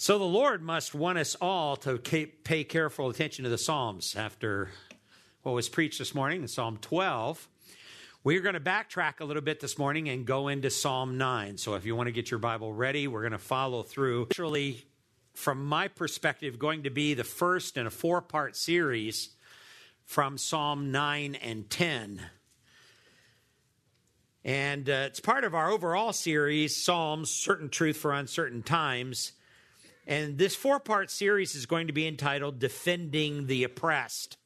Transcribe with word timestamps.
So 0.00 0.16
the 0.16 0.24
Lord 0.24 0.62
must 0.62 0.94
want 0.94 1.18
us 1.18 1.34
all 1.40 1.74
to 1.78 1.98
pay 1.98 2.62
careful 2.62 3.10
attention 3.10 3.42
to 3.42 3.50
the 3.50 3.58
Psalms 3.58 4.14
after 4.14 4.70
what 5.42 5.56
was 5.56 5.68
preached 5.68 5.98
this 5.98 6.14
morning 6.14 6.42
in 6.42 6.46
Psalm 6.46 6.78
12. 6.80 7.48
We're 8.22 8.40
going 8.40 8.54
to 8.54 8.60
backtrack 8.60 9.18
a 9.18 9.24
little 9.24 9.42
bit 9.42 9.58
this 9.58 9.76
morning 9.76 10.08
and 10.08 10.24
go 10.24 10.46
into 10.46 10.70
Psalm 10.70 11.18
9. 11.18 11.58
So 11.58 11.74
if 11.74 11.84
you 11.84 11.96
want 11.96 12.06
to 12.06 12.12
get 12.12 12.30
your 12.30 12.38
Bible 12.38 12.72
ready, 12.72 13.08
we're 13.08 13.22
going 13.22 13.32
to 13.32 13.38
follow 13.38 13.82
through. 13.82 14.28
Actually, 14.30 14.86
from 15.34 15.66
my 15.66 15.88
perspective, 15.88 16.60
going 16.60 16.84
to 16.84 16.90
be 16.90 17.14
the 17.14 17.24
first 17.24 17.76
in 17.76 17.84
a 17.84 17.90
four 17.90 18.22
part 18.22 18.54
series 18.54 19.30
from 20.04 20.38
Psalm 20.38 20.92
9 20.92 21.34
and 21.34 21.68
10. 21.68 22.22
And 24.44 24.88
uh, 24.88 25.06
it's 25.08 25.18
part 25.18 25.42
of 25.42 25.56
our 25.56 25.72
overall 25.72 26.12
series, 26.12 26.76
Psalms, 26.76 27.30
Certain 27.30 27.68
Truth 27.68 27.96
for 27.96 28.12
Uncertain 28.12 28.62
Times. 28.62 29.32
And 30.08 30.38
this 30.38 30.56
four 30.56 30.80
part 30.80 31.10
series 31.10 31.54
is 31.54 31.66
going 31.66 31.88
to 31.88 31.92
be 31.92 32.08
entitled 32.08 32.58
Defending 32.58 33.46
the 33.46 33.64
Oppressed. 33.64 34.38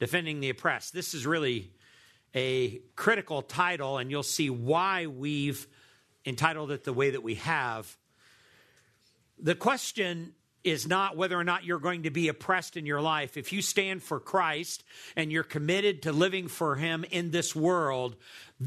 Defending 0.00 0.40
the 0.40 0.50
Oppressed. 0.50 0.92
This 0.92 1.14
is 1.14 1.24
really 1.24 1.70
a 2.34 2.80
critical 2.96 3.42
title, 3.42 3.98
and 3.98 4.10
you'll 4.10 4.24
see 4.24 4.50
why 4.50 5.06
we've 5.06 5.68
entitled 6.26 6.72
it 6.72 6.82
the 6.82 6.92
way 6.92 7.10
that 7.10 7.22
we 7.22 7.36
have. 7.36 7.96
The 9.38 9.54
question 9.54 10.34
is 10.64 10.88
not 10.88 11.16
whether 11.16 11.38
or 11.38 11.44
not 11.44 11.64
you're 11.64 11.78
going 11.78 12.02
to 12.02 12.10
be 12.10 12.26
oppressed 12.26 12.76
in 12.76 12.84
your 12.84 13.00
life. 13.00 13.36
If 13.36 13.52
you 13.52 13.62
stand 13.62 14.02
for 14.02 14.18
Christ 14.18 14.82
and 15.14 15.30
you're 15.30 15.44
committed 15.44 16.02
to 16.02 16.12
living 16.12 16.48
for 16.48 16.74
Him 16.74 17.04
in 17.08 17.30
this 17.30 17.54
world, 17.54 18.16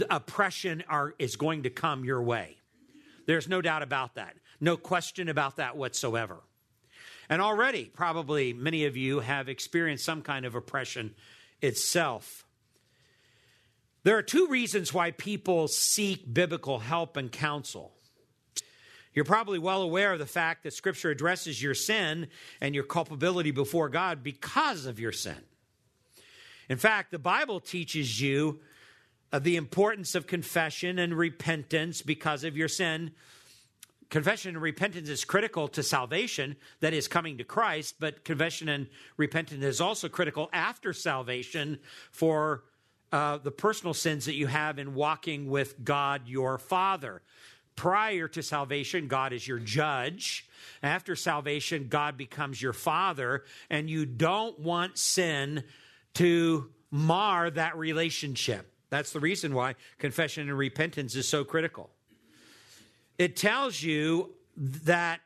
oppression 0.10 0.82
are, 0.88 1.14
is 1.20 1.36
going 1.36 1.64
to 1.64 1.70
come 1.70 2.06
your 2.06 2.24
way. 2.24 2.58
There's 3.28 3.50
no 3.50 3.62
doubt 3.62 3.84
about 3.84 4.16
that. 4.16 4.36
No 4.62 4.78
question 4.78 5.28
about 5.28 5.58
that 5.58 5.76
whatsoever. 5.76 6.38
And 7.28 7.42
already, 7.42 7.86
probably 7.86 8.54
many 8.54 8.86
of 8.86 8.96
you 8.96 9.22
have 9.22 9.50
experienced 9.50 10.06
some 10.06 10.22
kind 10.22 10.46
of 10.46 10.54
oppression 10.54 11.16
itself. 11.62 12.46
There 14.04 14.18
are 14.18 14.24
two 14.24 14.48
reasons 14.48 14.94
why 14.94 15.12
people 15.12 15.68
seek 15.68 16.32
biblical 16.32 16.80
help 16.80 17.18
and 17.18 17.32
counsel. 17.32 17.94
You're 19.14 19.26
probably 19.26 19.60
well 19.60 19.82
aware 19.82 20.14
of 20.14 20.20
the 20.20 20.26
fact 20.26 20.64
that 20.64 20.74
Scripture 20.74 21.10
addresses 21.10 21.62
your 21.62 21.74
sin 21.74 22.28
and 22.62 22.74
your 22.74 22.84
culpability 22.84 23.52
before 23.52 23.90
God 23.90 24.24
because 24.24 24.86
of 24.86 25.00
your 25.00 25.12
sin. 25.12 25.38
In 26.70 26.78
fact, 26.78 27.12
the 27.12 27.20
Bible 27.20 27.60
teaches 27.60 28.22
you 28.22 28.62
of 29.32 29.44
the 29.44 29.58
importance 29.58 30.16
of 30.16 30.28
confession 30.28 31.00
and 31.00 31.14
repentance 31.18 32.02
because 32.02 32.44
of 32.44 32.56
your 32.56 32.68
sin 32.68 33.12
confession 34.12 34.56
and 34.56 34.62
repentance 34.62 35.10
is 35.10 35.26
critical 35.26 35.68
to 35.70 35.82
salvation, 35.82 36.58
that 36.82 36.94
is 36.94 37.08
coming 37.08 37.40
to 37.40 37.44
Christ, 37.44 37.96
but 37.98 38.24
confession 38.24 38.70
and 38.70 38.88
repentance 39.18 39.64
is 39.64 39.82
also 39.82 40.10
critical 40.10 40.50
after 40.54 40.94
salvation 40.94 41.80
for 42.12 42.66
uh, 43.12 43.38
the 43.38 43.52
personal 43.52 43.94
sins 43.94 44.26
that 44.26 44.36
you 44.36 44.48
have 44.48 44.78
in 44.78 44.94
walking 44.94 45.50
with 45.50 45.84
God 45.84 46.28
your 46.28 46.58
Father. 46.58 47.22
Prior 47.78 48.28
to 48.28 48.44
salvation, 48.44 49.08
God 49.08 49.32
is 49.32 49.48
your 49.48 49.60
judge. 49.60 50.46
After 50.84 51.16
salvation, 51.16 51.88
God 51.90 52.18
becomes 52.18 52.62
your 52.62 52.74
Father, 52.74 53.46
and 53.70 53.90
you 53.90 54.06
don't 54.06 54.60
want 54.60 54.98
sin 54.98 55.64
to 56.16 56.70
mar 56.92 57.50
that 57.50 57.78
relationship. 57.78 58.68
That's 58.90 59.14
the 59.14 59.22
reason 59.22 59.54
why 59.54 59.76
confession 60.00 60.50
and 60.50 60.58
repentance 60.58 61.16
is 61.16 61.30
so 61.30 61.46
critical 61.46 61.90
it 63.18 63.36
tells 63.36 63.82
you 63.82 64.32
that 64.58 65.22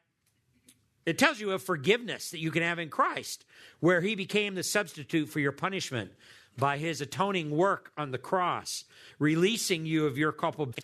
it 1.06 1.20
tells 1.20 1.40
you 1.40 1.52
of 1.52 1.62
forgiveness 1.62 2.32
that 2.32 2.40
you 2.40 2.50
can 2.52 2.64
have 2.64 2.80
in 2.80 2.90
Christ, 2.90 3.46
where 3.80 4.02
he 4.02 4.16
became 4.16 4.56
the 4.56 4.64
substitute 4.64 5.30
for 5.30 5.40
your 5.40 5.52
punishment 5.52 6.12
by 6.58 6.78
his 6.78 7.00
atoning 7.02 7.52
work 7.52 7.92
on 7.98 8.12
the 8.12 8.18
cross, 8.18 8.86
releasing 9.20 9.86
you 9.86 10.08
of 10.08 10.18
your 10.18 10.32
culpability. 10.32 10.82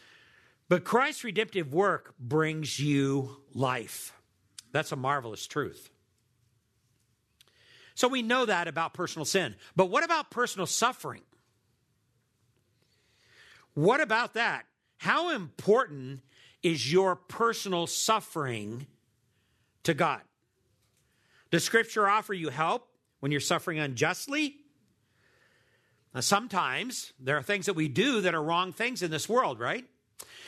But 0.70 0.84
Christ's 0.84 1.24
redemptive 1.24 1.74
work 1.74 2.14
brings 2.20 2.80
you 2.80 3.38
life. 3.54 4.14
That's 4.72 4.92
a 4.92 4.96
marvelous 4.96 5.48
truth. 5.48 5.90
So 7.96 8.08
we 8.08 8.22
know 8.22 8.46
that 8.46 8.68
about 8.68 8.94
personal 8.94 9.26
sin. 9.26 9.56
But 9.76 9.90
what 9.90 10.04
about 10.04 10.32
personal 10.32 10.66
suffering? 10.66 11.22
What 13.74 14.02
about 14.02 14.34
that? 14.36 14.66
How 14.98 15.32
important 15.32 16.22
is 16.64 16.92
your 16.92 17.16
personal 17.16 17.88
suffering 17.88 18.88
to 19.84 19.94
God. 19.94 20.22
Does 21.50 21.64
Scripture 21.64 22.08
offer 22.08 22.34
you 22.34 22.50
help 22.50 22.88
when 23.20 23.32
you're 23.32 23.42
suffering 23.42 23.80
unjustly? 23.80 24.56
Now, 26.14 26.22
sometimes 26.22 27.14
there 27.20 27.38
are 27.38 27.44
things 27.44 27.66
that 27.66 27.74
we 27.74 27.88
do 27.88 28.22
that 28.22 28.36
are 28.36 28.44
wrong 28.44 28.74
things 28.74 29.02
in 29.02 29.12
this 29.12 29.30
world, 29.30 29.60
right? 29.60 29.86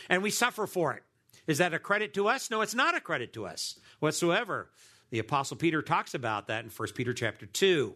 And 0.10 0.22
we 0.22 0.30
suffer 0.30 0.68
for 0.68 0.94
it. 0.94 1.04
Is 1.48 1.58
that 1.58 1.74
a 1.74 1.80
credit 1.80 2.14
to 2.16 2.28
us? 2.28 2.50
No, 2.50 2.62
it's 2.62 2.76
not 2.76 2.96
a 2.96 3.02
credit 3.02 3.34
to 3.34 3.46
us 3.46 3.80
whatsoever. 4.00 4.70
The 5.10 5.20
apostle 5.20 5.58
Peter 5.58 5.82
talks 5.82 6.14
about 6.14 6.48
that 6.48 6.64
in 6.64 6.70
1 6.70 6.88
Peter 6.96 7.14
chapter 7.14 7.46
2. 7.46 7.94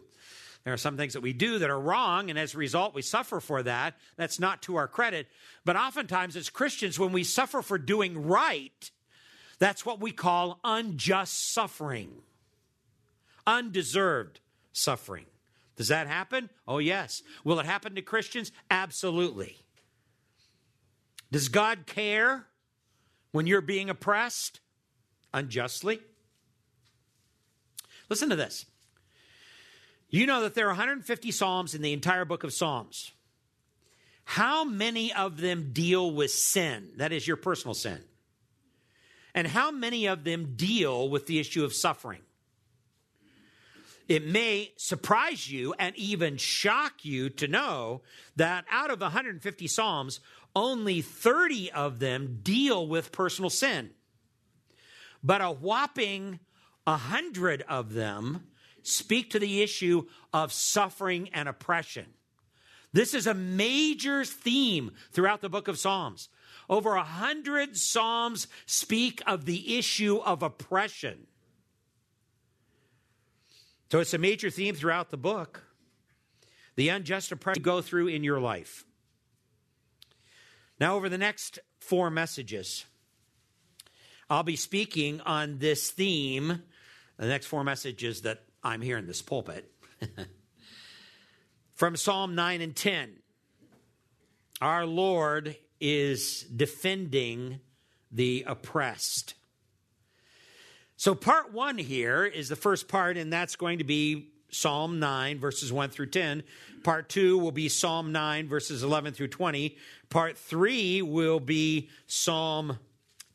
There 0.64 0.74
are 0.74 0.78
some 0.78 0.96
things 0.96 1.14
that 1.14 1.22
we 1.22 1.32
do 1.32 1.58
that 1.60 1.70
are 1.70 1.80
wrong, 1.80 2.30
and 2.30 2.38
as 2.38 2.54
a 2.54 2.58
result, 2.58 2.94
we 2.94 3.02
suffer 3.02 3.40
for 3.40 3.62
that. 3.62 3.94
That's 4.16 4.38
not 4.38 4.60
to 4.62 4.76
our 4.76 4.88
credit. 4.88 5.28
But 5.64 5.76
oftentimes, 5.76 6.36
as 6.36 6.50
Christians, 6.50 6.98
when 6.98 7.12
we 7.12 7.24
suffer 7.24 7.62
for 7.62 7.78
doing 7.78 8.26
right, 8.26 8.90
that's 9.58 9.86
what 9.86 10.00
we 10.00 10.12
call 10.12 10.60
unjust 10.64 11.54
suffering, 11.54 12.10
undeserved 13.46 14.40
suffering. 14.72 15.26
Does 15.76 15.88
that 15.88 16.06
happen? 16.06 16.50
Oh, 16.66 16.78
yes. 16.78 17.22
Will 17.44 17.60
it 17.60 17.66
happen 17.66 17.94
to 17.94 18.02
Christians? 18.02 18.52
Absolutely. 18.70 19.56
Does 21.30 21.48
God 21.48 21.86
care 21.86 22.46
when 23.32 23.46
you're 23.46 23.60
being 23.60 23.88
oppressed 23.88 24.60
unjustly? 25.32 26.00
Listen 28.08 28.28
to 28.30 28.36
this. 28.36 28.66
You 30.10 30.26
know 30.26 30.42
that 30.42 30.54
there 30.54 30.66
are 30.66 30.70
150 30.70 31.30
Psalms 31.30 31.74
in 31.74 31.82
the 31.82 31.92
entire 31.92 32.24
book 32.24 32.44
of 32.44 32.52
Psalms. 32.52 33.12
How 34.24 34.64
many 34.64 35.12
of 35.12 35.38
them 35.38 35.70
deal 35.72 36.10
with 36.10 36.30
sin? 36.30 36.90
That 36.96 37.12
is 37.12 37.26
your 37.26 37.36
personal 37.36 37.74
sin. 37.74 38.02
And 39.34 39.46
how 39.46 39.70
many 39.70 40.06
of 40.06 40.24
them 40.24 40.54
deal 40.56 41.08
with 41.08 41.26
the 41.26 41.38
issue 41.38 41.64
of 41.64 41.72
suffering? 41.72 42.20
It 44.08 44.26
may 44.26 44.72
surprise 44.76 45.50
you 45.50 45.74
and 45.78 45.94
even 45.96 46.38
shock 46.38 47.04
you 47.04 47.28
to 47.30 47.46
know 47.46 48.00
that 48.36 48.64
out 48.70 48.90
of 48.90 49.02
150 49.02 49.66
Psalms, 49.66 50.20
only 50.56 51.02
30 51.02 51.70
of 51.72 51.98
them 51.98 52.40
deal 52.42 52.86
with 52.86 53.12
personal 53.12 53.50
sin. 53.50 53.90
But 55.22 55.42
a 55.42 55.50
whopping 55.50 56.40
100 56.84 57.62
of 57.68 57.92
them 57.92 58.46
speak 58.88 59.30
to 59.30 59.38
the 59.38 59.62
issue 59.62 60.06
of 60.32 60.52
suffering 60.52 61.28
and 61.32 61.48
oppression. 61.48 62.06
This 62.92 63.14
is 63.14 63.26
a 63.26 63.34
major 63.34 64.24
theme 64.24 64.92
throughout 65.12 65.40
the 65.40 65.48
book 65.48 65.68
of 65.68 65.78
Psalms. 65.78 66.28
Over 66.70 66.94
a 66.94 67.04
hundred 67.04 67.76
Psalms 67.76 68.48
speak 68.66 69.22
of 69.26 69.44
the 69.44 69.78
issue 69.78 70.16
of 70.18 70.42
oppression. 70.42 71.26
So 73.90 74.00
it's 74.00 74.14
a 74.14 74.18
major 74.18 74.50
theme 74.50 74.74
throughout 74.74 75.10
the 75.10 75.16
book. 75.16 75.64
The 76.76 76.90
unjust 76.90 77.32
oppression 77.32 77.60
you 77.60 77.64
go 77.64 77.82
through 77.82 78.08
in 78.08 78.22
your 78.22 78.40
life. 78.40 78.84
Now, 80.80 80.94
over 80.94 81.08
the 81.08 81.18
next 81.18 81.58
four 81.80 82.10
messages, 82.10 82.84
I'll 84.30 84.42
be 84.44 84.56
speaking 84.56 85.20
on 85.22 85.58
this 85.58 85.90
theme. 85.90 86.62
The 87.16 87.26
next 87.26 87.46
four 87.46 87.64
messages 87.64 88.22
that 88.22 88.44
I'm 88.62 88.80
here 88.80 88.98
in 88.98 89.06
this 89.06 89.22
pulpit. 89.22 89.70
From 91.74 91.96
Psalm 91.96 92.34
9 92.34 92.60
and 92.60 92.74
10, 92.74 93.10
our 94.60 94.84
Lord 94.84 95.56
is 95.80 96.42
defending 96.42 97.60
the 98.10 98.44
oppressed. 98.46 99.34
So, 100.96 101.14
part 101.14 101.52
one 101.52 101.78
here 101.78 102.24
is 102.24 102.48
the 102.48 102.56
first 102.56 102.88
part, 102.88 103.16
and 103.16 103.32
that's 103.32 103.54
going 103.54 103.78
to 103.78 103.84
be 103.84 104.32
Psalm 104.50 104.98
9, 104.98 105.38
verses 105.38 105.72
1 105.72 105.90
through 105.90 106.06
10. 106.06 106.42
Part 106.82 107.08
two 107.08 107.38
will 107.38 107.52
be 107.52 107.68
Psalm 107.68 108.12
9, 108.12 108.48
verses 108.48 108.82
11 108.82 109.12
through 109.14 109.28
20. 109.28 109.76
Part 110.08 110.38
three 110.38 111.02
will 111.02 111.40
be 111.40 111.90
Psalm 112.06 112.78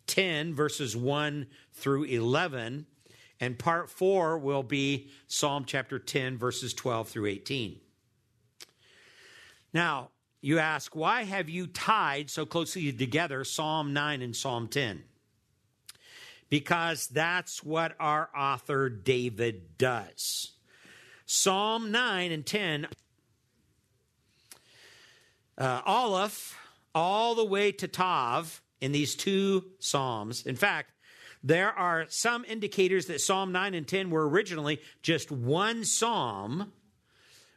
10, 0.08 0.54
verses 0.54 0.96
1 0.96 1.48
through 1.74 2.04
11. 2.06 2.86
And 3.44 3.60
part 3.60 3.90
four 3.90 4.38
will 4.38 4.63
be 4.63 5.10
Psalm 5.28 5.66
chapter 5.66 6.00
10, 6.00 6.38
verses 6.38 6.74
12 6.74 7.10
through 7.10 7.28
18. 7.28 7.80
Now, 9.74 10.10
you 10.42 10.60
ask, 10.60 10.95
why 10.95 11.24
have 11.24 11.50
you 11.50 11.68
tied 11.68 12.30
so 12.30 12.45
closely 12.45 12.92
together 12.94 13.44
Psalm 13.44 13.94
9 13.94 14.22
and 14.22 14.36
Psalm 14.36 14.68
10? 14.68 15.04
because 16.54 17.07
that's 17.07 17.63
what 17.63 17.95
our 18.00 18.30
author 18.38 18.88
David 18.88 19.75
does. 19.80 20.51
Psalm 21.25 21.92
9 21.92 22.31
and 22.31 22.45
10, 22.45 22.88
uh, 25.57 25.81
Aleph, 25.84 26.56
all 26.94 27.34
the 27.34 27.44
way 27.44 27.72
to 27.72 27.88
Tav 27.88 28.62
in 28.81 28.92
these 28.92 29.16
two 29.16 29.66
Psalms. 29.80 30.45
In 30.45 30.56
fact, 30.56 30.92
there 31.44 31.72
are 31.72 32.06
some 32.07 32.45
indicators 32.45 33.07
that 33.07 33.19
Psalm 33.19 33.51
9 33.51 33.74
and 33.74 33.88
10 33.88 34.10
were 34.10 34.28
originally 34.28 34.80
just 35.01 35.31
one 35.31 35.84
psalm, 35.84 36.72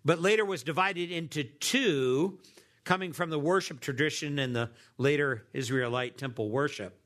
but 0.04 0.20
later 0.20 0.44
was 0.44 0.64
divided 0.64 1.12
into 1.12 1.44
two, 1.44 2.38
coming 2.84 3.12
from 3.12 3.30
the 3.30 3.38
worship 3.38 3.80
tradition 3.80 4.38
and 4.38 4.54
the 4.54 4.70
later 4.98 5.44
Israelite 5.52 6.18
temple 6.18 6.50
worship. 6.50 6.98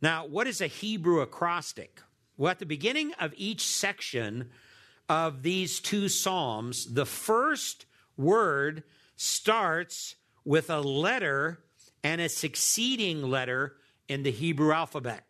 Now, 0.00 0.26
what 0.26 0.46
is 0.46 0.60
a 0.60 0.66
Hebrew 0.66 1.20
acrostic? 1.20 2.00
Well, 2.36 2.50
at 2.50 2.58
the 2.58 2.66
beginning 2.66 3.12
of 3.14 3.34
each 3.36 3.66
section 3.66 4.50
of 5.08 5.42
these 5.42 5.80
two 5.80 6.08
Psalms, 6.08 6.92
the 6.92 7.06
first 7.06 7.86
word 8.16 8.84
starts 9.16 10.14
with 10.44 10.70
a 10.70 10.80
letter 10.80 11.58
and 12.04 12.20
a 12.20 12.28
succeeding 12.28 13.22
letter 13.22 13.74
in 14.08 14.22
the 14.22 14.30
Hebrew 14.30 14.72
alphabet. 14.72 15.24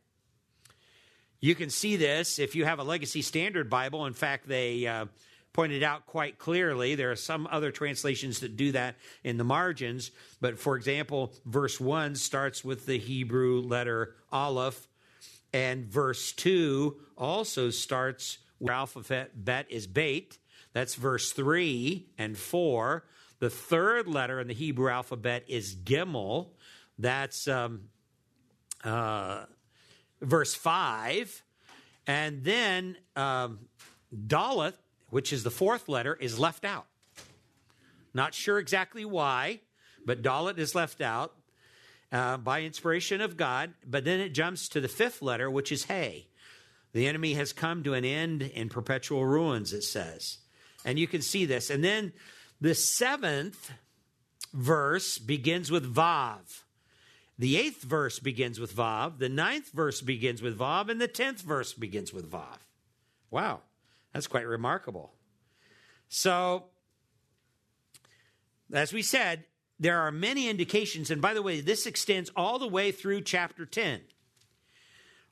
You 1.41 1.55
can 1.55 1.71
see 1.71 1.97
this 1.97 2.39
if 2.39 2.57
you 2.57 2.65
have 2.65 2.81
a 2.81 2.85
Legacy 2.85 3.23
Standard 3.23 3.71
Bible. 3.71 4.07
In 4.07 4.13
fact, 4.13 4.49
they 4.49 4.87
uh, 4.87 5.07
pointed 5.53 5.85
out 5.85 6.07
quite 6.07 6.39
clearly. 6.39 6.97
There 6.97 7.13
are 7.13 7.17
some 7.17 7.49
other 7.51 7.71
translations 7.71 8.41
that 8.41 8.57
do 8.57 8.73
that 8.73 8.97
in 9.23 9.37
the 9.37 9.45
margins. 9.45 10.11
But 10.41 10.59
for 10.59 10.77
example, 10.77 11.33
verse 11.47 11.81
1 11.81 12.17
starts 12.17 12.65
with 12.65 12.87
the 12.87 12.99
Hebrew 12.99 13.61
letter 13.61 14.17
Aleph, 14.33 14.89
and 15.53 15.87
verse 15.87 16.33
2 16.33 16.97
also 17.17 17.71
starts 17.71 18.39
where 18.59 18.75
alphabet 18.75 19.45
bet 19.45 19.71
is 19.71 19.87
bait. 19.87 20.39
That's 20.73 20.97
verse 20.97 21.33
3 21.33 22.07
and 22.19 22.37
4. 22.37 23.05
The 23.39 23.51
third 23.51 24.09
letter 24.09 24.41
in 24.41 24.49
the 24.49 24.55
Hebrew 24.55 24.91
alphabet 24.91 25.45
is 25.47 25.77
Gimel. 25.77 26.51
That's 26.99 27.47
um, 27.47 27.83
uh, 28.83 29.45
verse 30.21 30.55
5. 30.55 31.43
And 32.07 32.43
then 32.43 32.97
um, 33.17 33.61
Dalet, 34.15 34.75
which 35.11 35.33
is 35.33 35.43
the 35.43 35.51
fourth 35.51 35.89
letter, 35.89 36.15
is 36.15 36.39
left 36.39 36.65
out. 36.65 36.87
Not 38.15 38.35
sure 38.35 38.59
exactly 38.59 39.05
why, 39.05 39.61
but 40.05 40.23
Dalet 40.23 40.59
is 40.59 40.75
left 40.75 41.01
out 41.01 41.35
uh, 42.11 42.39
by 42.39 42.63
inspiration 42.63 43.21
of 43.21 43.37
God. 43.37 43.75
But 43.87 44.05
then 44.05 44.21
it 44.21 44.31
jumps 44.31 44.69
to 44.71 44.81
the 44.81 44.89
fifth 44.89 45.23
letter, 45.23 45.51
which 45.51 45.71
is 45.71 45.85
Hey. 45.85 46.29
The 46.93 47.07
enemy 47.07 47.35
has 47.35 47.53
come 47.53 47.83
to 47.85 47.93
an 47.93 48.05
end 48.05 48.43
in 48.43 48.71
perpetual 48.71 49.25
ruins, 49.27 49.75
it 49.75 49.83
says. 49.83 50.39
And 50.85 50.99
you 50.99 51.07
can 51.07 51.21
see 51.21 51.45
this. 51.45 51.69
And 51.69 51.85
then 51.85 52.13
the 52.61 52.75
seventh 52.75 53.73
verse 54.55 55.19
begins 55.19 55.71
with 55.71 55.95
Vav. 55.95 56.63
The 57.39 57.57
eighth 57.57 57.83
verse 57.83 58.19
begins 58.19 58.59
with 58.59 58.75
Vav, 58.75 59.19
the 59.19 59.29
ninth 59.29 59.71
verse 59.71 60.01
begins 60.01 60.43
with 60.43 60.59
Vav, 60.59 60.89
and 60.89 61.01
the 61.01 61.07
tenth 61.07 61.41
verse 61.41 61.73
begins 61.73 62.13
with 62.13 62.31
Vav. 62.31 62.59
Wow, 63.31 63.61
that's 64.13 64.27
quite 64.27 64.47
remarkable. 64.47 65.13
So, 66.09 66.65
as 68.73 68.93
we 68.93 69.03
said, 69.03 69.45
there 69.79 70.01
are 70.01 70.11
many 70.11 70.49
indications, 70.49 71.13
and 71.13 71.23
by 71.23 71.35
the 71.35 71.43
way, 71.43 71.61
this 71.61 71.87
extends 71.87 72.31
all 72.35 72.59
the 72.59 72.67
way 72.67 72.91
through 72.91 73.21
chapter 73.21 73.65
10, 73.65 74.01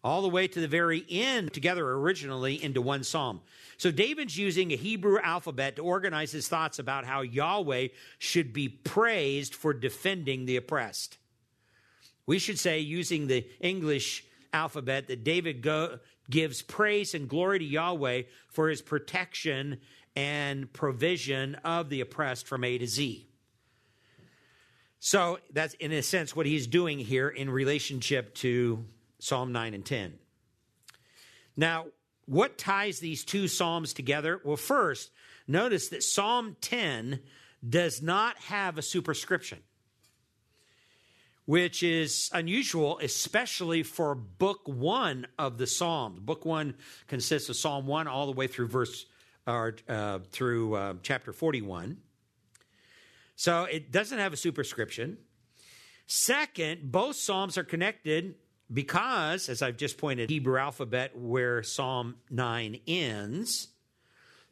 all 0.04 0.22
the 0.22 0.28
way 0.28 0.46
to 0.46 0.60
the 0.60 0.68
very 0.68 1.04
end, 1.10 1.52
together 1.52 1.90
originally 1.90 2.62
into 2.62 2.80
one 2.80 3.02
psalm. 3.02 3.40
So, 3.78 3.90
David's 3.90 4.38
using 4.38 4.70
a 4.70 4.76
Hebrew 4.76 5.18
alphabet 5.20 5.74
to 5.76 5.82
organize 5.82 6.30
his 6.30 6.46
thoughts 6.46 6.78
about 6.78 7.04
how 7.04 7.22
Yahweh 7.22 7.88
should 8.20 8.52
be 8.52 8.68
praised 8.68 9.56
for 9.56 9.74
defending 9.74 10.46
the 10.46 10.56
oppressed. 10.56 11.18
We 12.26 12.38
should 12.38 12.58
say, 12.58 12.80
using 12.80 13.28
the 13.28 13.46
English 13.60 14.24
alphabet, 14.52 15.06
that 15.06 15.24
David 15.24 15.62
go, 15.62 16.00
gives 16.28 16.60
praise 16.62 17.14
and 17.14 17.28
glory 17.28 17.60
to 17.60 17.64
Yahweh 17.64 18.22
for 18.48 18.68
his 18.68 18.82
protection 18.82 19.78
and 20.16 20.72
provision 20.72 21.54
of 21.56 21.88
the 21.88 22.00
oppressed 22.00 22.46
from 22.46 22.64
A 22.64 22.78
to 22.78 22.86
Z. 22.86 23.28
So 24.98 25.38
that's, 25.52 25.74
in 25.74 25.92
a 25.92 26.02
sense, 26.02 26.34
what 26.34 26.46
he's 26.46 26.66
doing 26.66 26.98
here 26.98 27.28
in 27.28 27.48
relationship 27.48 28.34
to 28.36 28.84
Psalm 29.18 29.52
9 29.52 29.74
and 29.74 29.84
10. 29.84 30.14
Now, 31.56 31.86
what 32.24 32.58
ties 32.58 32.98
these 32.98 33.24
two 33.24 33.46
Psalms 33.46 33.92
together? 33.92 34.40
Well, 34.42 34.56
first, 34.56 35.10
notice 35.46 35.88
that 35.90 36.02
Psalm 36.02 36.56
10 36.60 37.20
does 37.68 38.02
not 38.02 38.36
have 38.38 38.78
a 38.78 38.82
superscription 38.82 39.58
which 41.46 41.82
is 41.82 42.28
unusual, 42.32 42.98
especially 43.02 43.82
for 43.82 44.14
book 44.14 44.60
one 44.66 45.26
of 45.38 45.58
the 45.58 45.66
Psalms. 45.66 46.20
Book 46.20 46.44
one 46.44 46.74
consists 47.06 47.48
of 47.48 47.56
Psalm 47.56 47.86
one 47.86 48.06
all 48.06 48.26
the 48.26 48.32
way 48.32 48.46
through 48.46 48.68
verse 48.68 49.06
or 49.46 49.76
uh, 49.88 50.18
through 50.30 50.74
uh, 50.74 50.94
chapter 51.02 51.32
forty-one. 51.32 51.98
So 53.36 53.64
it 53.64 53.92
doesn't 53.92 54.18
have 54.18 54.32
a 54.32 54.36
superscription. 54.36 55.18
Second, 56.06 56.90
both 56.90 57.16
Psalms 57.16 57.58
are 57.58 57.64
connected 57.64 58.34
because, 58.72 59.48
as 59.48 59.62
I've 59.62 59.76
just 59.76 59.98
pointed, 59.98 60.30
Hebrew 60.30 60.58
alphabet 60.58 61.16
where 61.16 61.62
Psalm 61.62 62.16
nine 62.30 62.80
ends. 62.86 63.68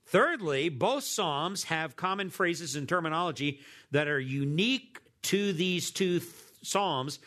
Thirdly, 0.06 0.68
both 0.68 1.02
Psalms 1.02 1.64
have 1.64 1.96
common 1.96 2.30
phrases 2.30 2.76
and 2.76 2.88
terminology 2.88 3.60
that 3.90 4.06
are 4.06 4.20
unique 4.20 4.98
to 5.22 5.52
these 5.54 5.90
two 5.90 6.20
Psalms, 6.64 7.18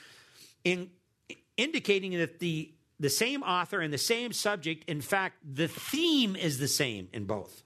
in, 0.64 0.90
indicating 1.56 2.18
that 2.18 2.40
the, 2.40 2.74
the 3.00 3.10
same 3.10 3.44
author 3.44 3.80
and 3.80 3.94
the 3.94 3.98
same 3.98 4.34
subject, 4.34 4.90
in 4.90 5.02
fact, 5.02 5.38
the 5.44 5.68
theme 5.68 6.36
is 6.36 6.60
the 6.60 6.68
same 6.68 7.08
in 7.14 7.26
both. 7.26 7.64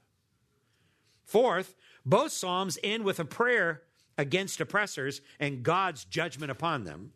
Fourth, 1.25 1.75
both 2.05 2.31
Psalms 2.31 2.77
end 2.83 3.03
with 3.03 3.19
a 3.19 3.25
prayer 3.25 3.83
against 4.17 4.61
oppressors 4.61 5.21
and 5.39 5.63
God's 5.63 6.05
judgment 6.05 6.51
upon 6.51 6.83
them. 6.83 7.13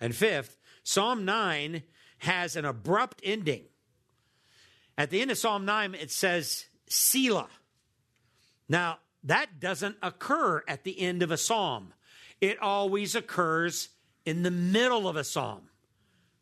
And 0.00 0.14
fifth, 0.14 0.58
Psalm 0.82 1.24
9 1.24 1.82
has 2.18 2.56
an 2.56 2.64
abrupt 2.64 3.20
ending. 3.24 3.64
At 4.96 5.10
the 5.10 5.20
end 5.20 5.30
of 5.30 5.38
Psalm 5.38 5.64
9, 5.64 5.94
it 5.94 6.10
says, 6.10 6.66
Selah. 6.88 7.48
Now, 8.68 8.98
that 9.24 9.58
doesn't 9.58 9.96
occur 10.02 10.62
at 10.68 10.84
the 10.84 11.00
end 11.00 11.22
of 11.22 11.30
a 11.30 11.36
psalm. 11.36 11.92
It 12.40 12.60
always 12.60 13.14
occurs 13.14 13.90
in 14.24 14.42
the 14.42 14.50
middle 14.50 15.08
of 15.08 15.16
a 15.16 15.24
psalm, 15.24 15.68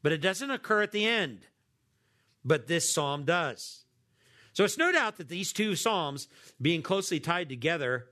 but 0.02 0.12
it 0.12 0.20
doesn't 0.20 0.50
occur 0.50 0.82
at 0.82 0.92
the 0.92 1.06
end. 1.06 1.46
But 2.44 2.66
this 2.66 2.92
psalm 2.92 3.24
does. 3.24 3.84
So 4.52 4.64
it's 4.64 4.78
no 4.78 4.92
doubt 4.92 5.16
that 5.16 5.28
these 5.28 5.52
two 5.52 5.76
psalms, 5.76 6.28
being 6.60 6.82
closely 6.82 7.20
tied 7.20 7.48
together, 7.48 8.08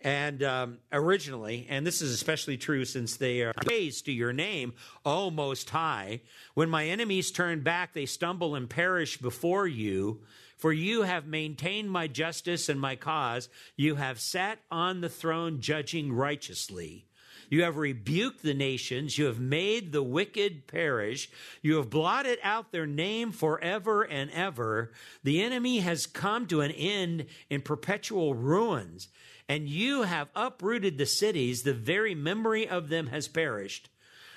and 0.00 0.42
um, 0.42 0.78
originally, 0.92 1.66
and 1.68 1.86
this 1.86 2.02
is 2.02 2.12
especially 2.12 2.56
true 2.56 2.84
since 2.84 3.16
they 3.16 3.40
are 3.40 3.54
praised 3.54 4.04
to 4.04 4.12
your 4.12 4.32
name, 4.32 4.74
O 5.04 5.30
Most 5.30 5.70
High. 5.70 6.20
When 6.54 6.68
my 6.68 6.86
enemies 6.86 7.32
turn 7.32 7.62
back, 7.62 7.94
they 7.94 8.06
stumble 8.06 8.54
and 8.54 8.68
perish 8.68 9.16
before 9.16 9.66
you. 9.66 10.20
For 10.56 10.72
you 10.72 11.02
have 11.02 11.26
maintained 11.26 11.90
my 11.90 12.06
justice 12.06 12.68
and 12.68 12.80
my 12.80 12.96
cause. 12.96 13.48
You 13.76 13.96
have 13.96 14.20
sat 14.20 14.58
on 14.70 15.00
the 15.00 15.08
throne 15.08 15.60
judging 15.60 16.12
righteously. 16.12 17.06
You 17.48 17.62
have 17.62 17.76
rebuked 17.76 18.42
the 18.42 18.54
nations. 18.54 19.18
You 19.18 19.26
have 19.26 19.38
made 19.38 19.92
the 19.92 20.02
wicked 20.02 20.66
perish. 20.66 21.30
You 21.62 21.76
have 21.76 21.90
blotted 21.90 22.38
out 22.42 22.72
their 22.72 22.86
name 22.86 23.32
forever 23.32 24.02
and 24.02 24.30
ever. 24.30 24.92
The 25.22 25.42
enemy 25.42 25.78
has 25.80 26.06
come 26.06 26.46
to 26.48 26.62
an 26.62 26.72
end 26.72 27.26
in 27.48 27.60
perpetual 27.60 28.34
ruins, 28.34 29.08
and 29.48 29.68
you 29.68 30.02
have 30.02 30.30
uprooted 30.34 30.98
the 30.98 31.06
cities. 31.06 31.62
The 31.62 31.74
very 31.74 32.14
memory 32.14 32.68
of 32.68 32.88
them 32.88 33.08
has 33.08 33.28
perished. 33.28 33.90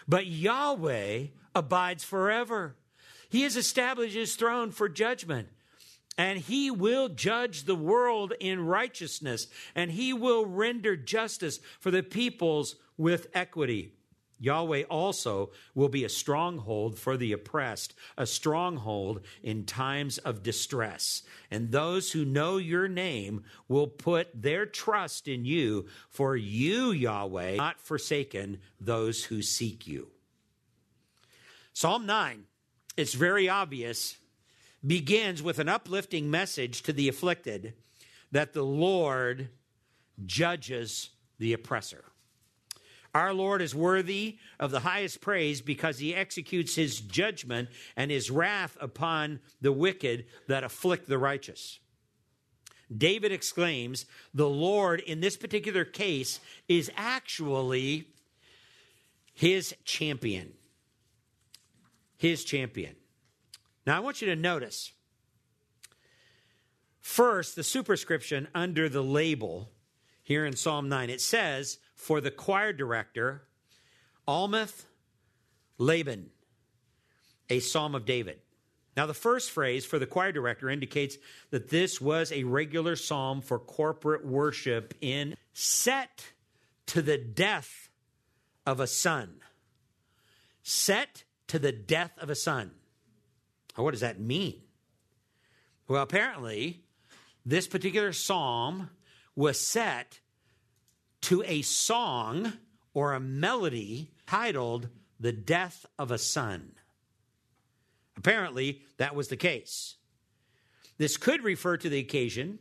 But 0.08 0.28
Yahweh 0.28 1.28
abides 1.56 2.04
forever. 2.04 2.76
He 3.30 3.42
has 3.42 3.56
established 3.56 4.16
his 4.16 4.36
throne 4.36 4.72
for 4.72 4.90
judgment 4.90 5.50
and 6.20 6.38
he 6.38 6.70
will 6.70 7.08
judge 7.08 7.64
the 7.64 7.76
world 7.76 8.34
in 8.42 8.66
righteousness, 8.66 9.48
and 9.74 9.90
he 9.90 10.12
will 10.12 10.46
render 10.46 10.98
justice 10.98 11.62
for 11.80 11.92
the 11.92 12.04
peoples 12.04 12.76
with 12.98 13.28
equity. 13.34 13.94
Yahweh 14.38 14.84
also 14.84 15.52
will 15.74 15.88
be 15.88 16.04
a 16.04 16.10
stronghold 16.10 17.00
for 17.00 17.16
the 17.16 17.32
oppressed, 17.32 17.94
a 18.18 18.26
stronghold 18.26 19.22
in 19.44 19.66
times 19.66 20.18
of 20.18 20.44
distress. 20.44 21.24
And 21.50 21.72
those 21.72 22.12
who 22.12 22.26
know 22.26 22.58
your 22.58 22.90
name 22.90 23.44
will 23.70 23.88
put 23.88 24.28
their 24.34 24.66
trust 24.66 25.30
in 25.30 25.46
you, 25.46 25.88
for 26.10 26.36
you, 26.36 26.92
Yahweh, 26.92 27.56
not 27.56 27.80
forsaken 27.80 28.60
those 28.82 29.24
who 29.24 29.42
seek 29.42 29.88
you. 29.88 30.10
Psalm 31.72 32.06
9, 32.06 32.44
it's 32.98 33.14
very 33.14 33.48
obvious, 33.48 34.18
begins 34.86 35.44
with 35.44 35.60
an 35.60 35.70
uplifting 35.70 36.30
message 36.32 36.82
to 36.84 36.94
the 36.94 37.10
afflicted 37.10 37.74
that 38.32 38.54
the 38.54 38.64
Lord 38.64 39.50
judges 40.26 41.10
the 41.38 41.54
oppressor. 41.54 42.06
Our 43.14 43.34
Lord 43.34 43.62
is 43.62 43.74
worthy 43.74 44.38
of 44.60 44.72
the 44.72 44.82
highest 44.82 45.20
praise 45.20 45.62
because 45.62 45.98
he 45.98 46.14
executes 46.14 46.76
his 46.76 47.00
judgment 47.00 47.70
and 47.96 48.12
his 48.12 48.30
wrath 48.30 48.78
upon 48.80 49.40
the 49.62 49.72
wicked 49.72 50.26
that 50.48 50.64
afflict 50.64 51.10
the 51.10 51.18
righteous. 51.18 51.80
David 52.96 53.32
exclaims, 53.32 54.06
The 54.34 54.50
Lord 54.50 55.00
in 55.00 55.22
this 55.22 55.38
particular 55.38 55.86
case 55.86 56.40
is 56.68 56.92
actually 56.96 58.08
his 59.34 59.76
champion. 59.86 60.54
His 62.18 62.44
champion. 62.44 62.96
Now, 63.89 63.98
I 63.98 64.01
want 64.01 64.22
you 64.22 64.27
to 64.27 64.36
notice 64.36 64.91
first 67.00 67.55
the 67.55 67.63
superscription 67.63 68.48
under 68.53 68.88
the 68.88 69.01
label 69.01 69.72
here 70.22 70.46
in 70.46 70.55
Psalm 70.55 70.89
9. 70.89 71.10
It 71.10 71.22
says, 71.22 71.79
for 71.96 72.22
the 72.22 72.29
choir 72.29 72.72
director, 72.72 73.48
Almuth 74.27 74.84
Laban, 75.79 76.29
a 77.50 77.62
psalm 77.62 77.96
of 77.96 78.05
David. 78.05 78.41
Now, 78.96 79.08
the 79.08 79.15
first 79.15 79.50
phrase 79.50 79.88
for 79.88 79.98
the 79.98 80.05
choir 80.05 80.31
director 80.31 80.69
indicates 80.69 81.17
that 81.50 81.72
this 81.72 82.00
was 82.00 82.31
a 82.31 82.43
regular 82.43 82.96
psalm 82.96 83.41
for 83.41 83.58
corporate 83.58 84.24
worship 84.24 84.93
in 85.01 85.36
set 85.51 86.25
to 86.86 87.01
the 87.01 87.17
death 87.17 87.89
of 88.67 88.79
a 88.79 88.86
son. 88.86 89.38
Set 90.62 91.24
to 91.48 91.58
the 91.58 91.72
death 91.72 92.12
of 92.19 92.29
a 92.29 92.36
son. 92.36 92.74
What 93.84 93.92
does 93.92 94.02
that 94.02 94.20
mean? 94.20 94.62
Well, 95.88 96.04
apparently, 96.04 96.84
this 97.46 97.68
particular 97.68 98.14
psalm 98.14 98.90
was 99.36 99.60
set 99.60 100.20
to 101.22 101.44
a 101.46 101.62
song 101.62 102.54
or 102.94 103.14
a 103.14 103.20
melody 103.20 104.12
titled 104.28 104.90
The 105.20 105.32
Death 105.32 105.86
of 105.98 106.12
a 106.12 106.18
Son. 106.18 106.74
Apparently, 108.18 108.82
that 108.98 109.16
was 109.16 109.30
the 109.30 109.38
case. 109.38 109.96
This 110.98 111.18
could 111.18 111.44
refer 111.44 111.78
to 111.78 111.90
the 111.90 112.00
occasion 112.00 112.60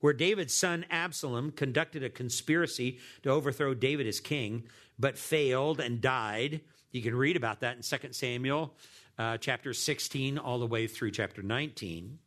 where 0.00 0.12
David's 0.12 0.54
son 0.54 0.84
Absalom 0.90 1.52
conducted 1.52 2.02
a 2.02 2.10
conspiracy 2.10 2.98
to 3.22 3.30
overthrow 3.30 3.74
David 3.74 4.06
as 4.06 4.20
king, 4.20 4.64
but 4.98 5.18
failed 5.18 5.80
and 5.80 6.00
died. 6.00 6.60
You 6.90 7.02
can 7.02 7.14
read 7.14 7.36
about 7.36 7.60
that 7.60 7.76
in 7.76 7.82
2 7.82 8.12
Samuel 8.12 8.74
uh, 9.18 9.36
chapter 9.38 9.74
16 9.74 10.38
all 10.38 10.58
the 10.58 10.66
way 10.66 10.86
through 10.86 11.10
chapter 11.10 11.42
19. 11.42 12.18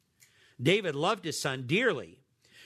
David 0.61 0.95
loved 0.95 1.25
his 1.25 1.39
son 1.39 1.63
dearly, 1.65 2.19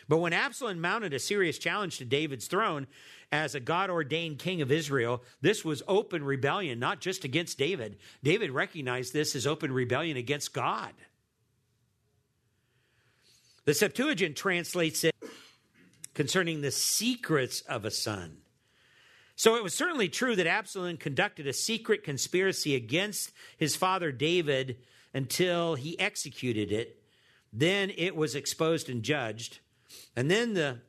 but 0.08 0.18
when 0.18 0.34
Absalom 0.34 0.82
mounted 0.82 1.14
a 1.14 1.20
serious 1.20 1.58
challenge 1.58 1.98
to 1.98 2.06
David's 2.06 2.48
throne 2.48 2.88
as 3.32 3.56
a 3.56 3.60
God 3.60 3.90
ordained 3.90 4.40
king 4.40 4.62
of 4.62 4.72
Israel, 4.72 5.24
this 5.42 5.64
was 5.64 5.82
open 5.88 6.24
rebellion, 6.24 6.80
not 6.80 7.00
just 7.02 7.24
against 7.24 7.58
David. 7.58 7.98
David 8.24 8.52
recognized 8.52 9.14
this 9.14 9.36
as 9.36 9.48
open 9.48 9.72
rebellion 9.72 10.18
against 10.18 10.54
God. 10.54 10.94
The 13.66 13.74
Septuagint 13.74 14.36
translates 14.36 15.04
it 15.04 15.16
concerning 16.14 16.62
the 16.62 16.72
secrets 16.72 17.62
of 17.62 17.84
a 17.84 17.92
son. 17.92 18.38
So 19.36 19.56
it 19.56 19.64
was 19.64 19.74
certainly 19.74 20.08
true 20.08 20.36
that 20.36 20.48
Absalom 20.48 20.98
conducted 20.98 21.46
a 21.46 21.54
secret 21.54 22.04
conspiracy 22.04 22.76
against 22.76 23.32
his 23.58 23.76
father 23.76 24.12
David 24.12 24.78
until 25.14 25.76
he 25.76 26.00
executed 26.00 26.72
it. 26.72 27.02
Then 27.52 27.92
it 27.96 28.16
was 28.16 28.36
exposed 28.36 28.90
and 28.90 29.04
judged. 29.04 29.60
And 30.16 30.32
then 30.32 30.54
the 30.54 30.80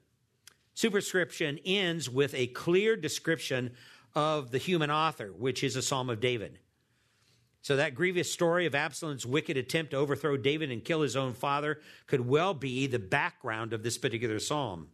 superscription 0.75 1.59
ends 1.65 2.09
with 2.09 2.35
a 2.35 2.47
clear 2.49 2.97
description 2.97 3.73
of 4.15 4.51
the 4.51 4.59
human 4.59 4.91
author, 4.91 5.29
which 5.29 5.63
is 5.63 5.77
a 5.77 5.83
Psalm 5.83 6.09
of 6.09 6.21
David. 6.21 6.59
So, 7.63 7.77
that 7.77 7.97
grievous 7.97 8.33
story 8.33 8.67
of 8.67 8.77
Absalom's 8.77 9.27
wicked 9.27 9.57
attempt 9.57 9.91
to 9.91 9.97
overthrow 9.97 10.37
David 10.37 10.71
and 10.71 10.85
kill 10.85 11.03
his 11.03 11.17
own 11.17 11.33
father 11.33 11.81
could 12.07 12.21
well 12.21 12.55
be 12.55 12.87
the 12.87 13.01
background 13.01 13.73
of 13.73 13.83
this 13.83 13.99
particular 13.99 14.39
psalm. 14.39 14.89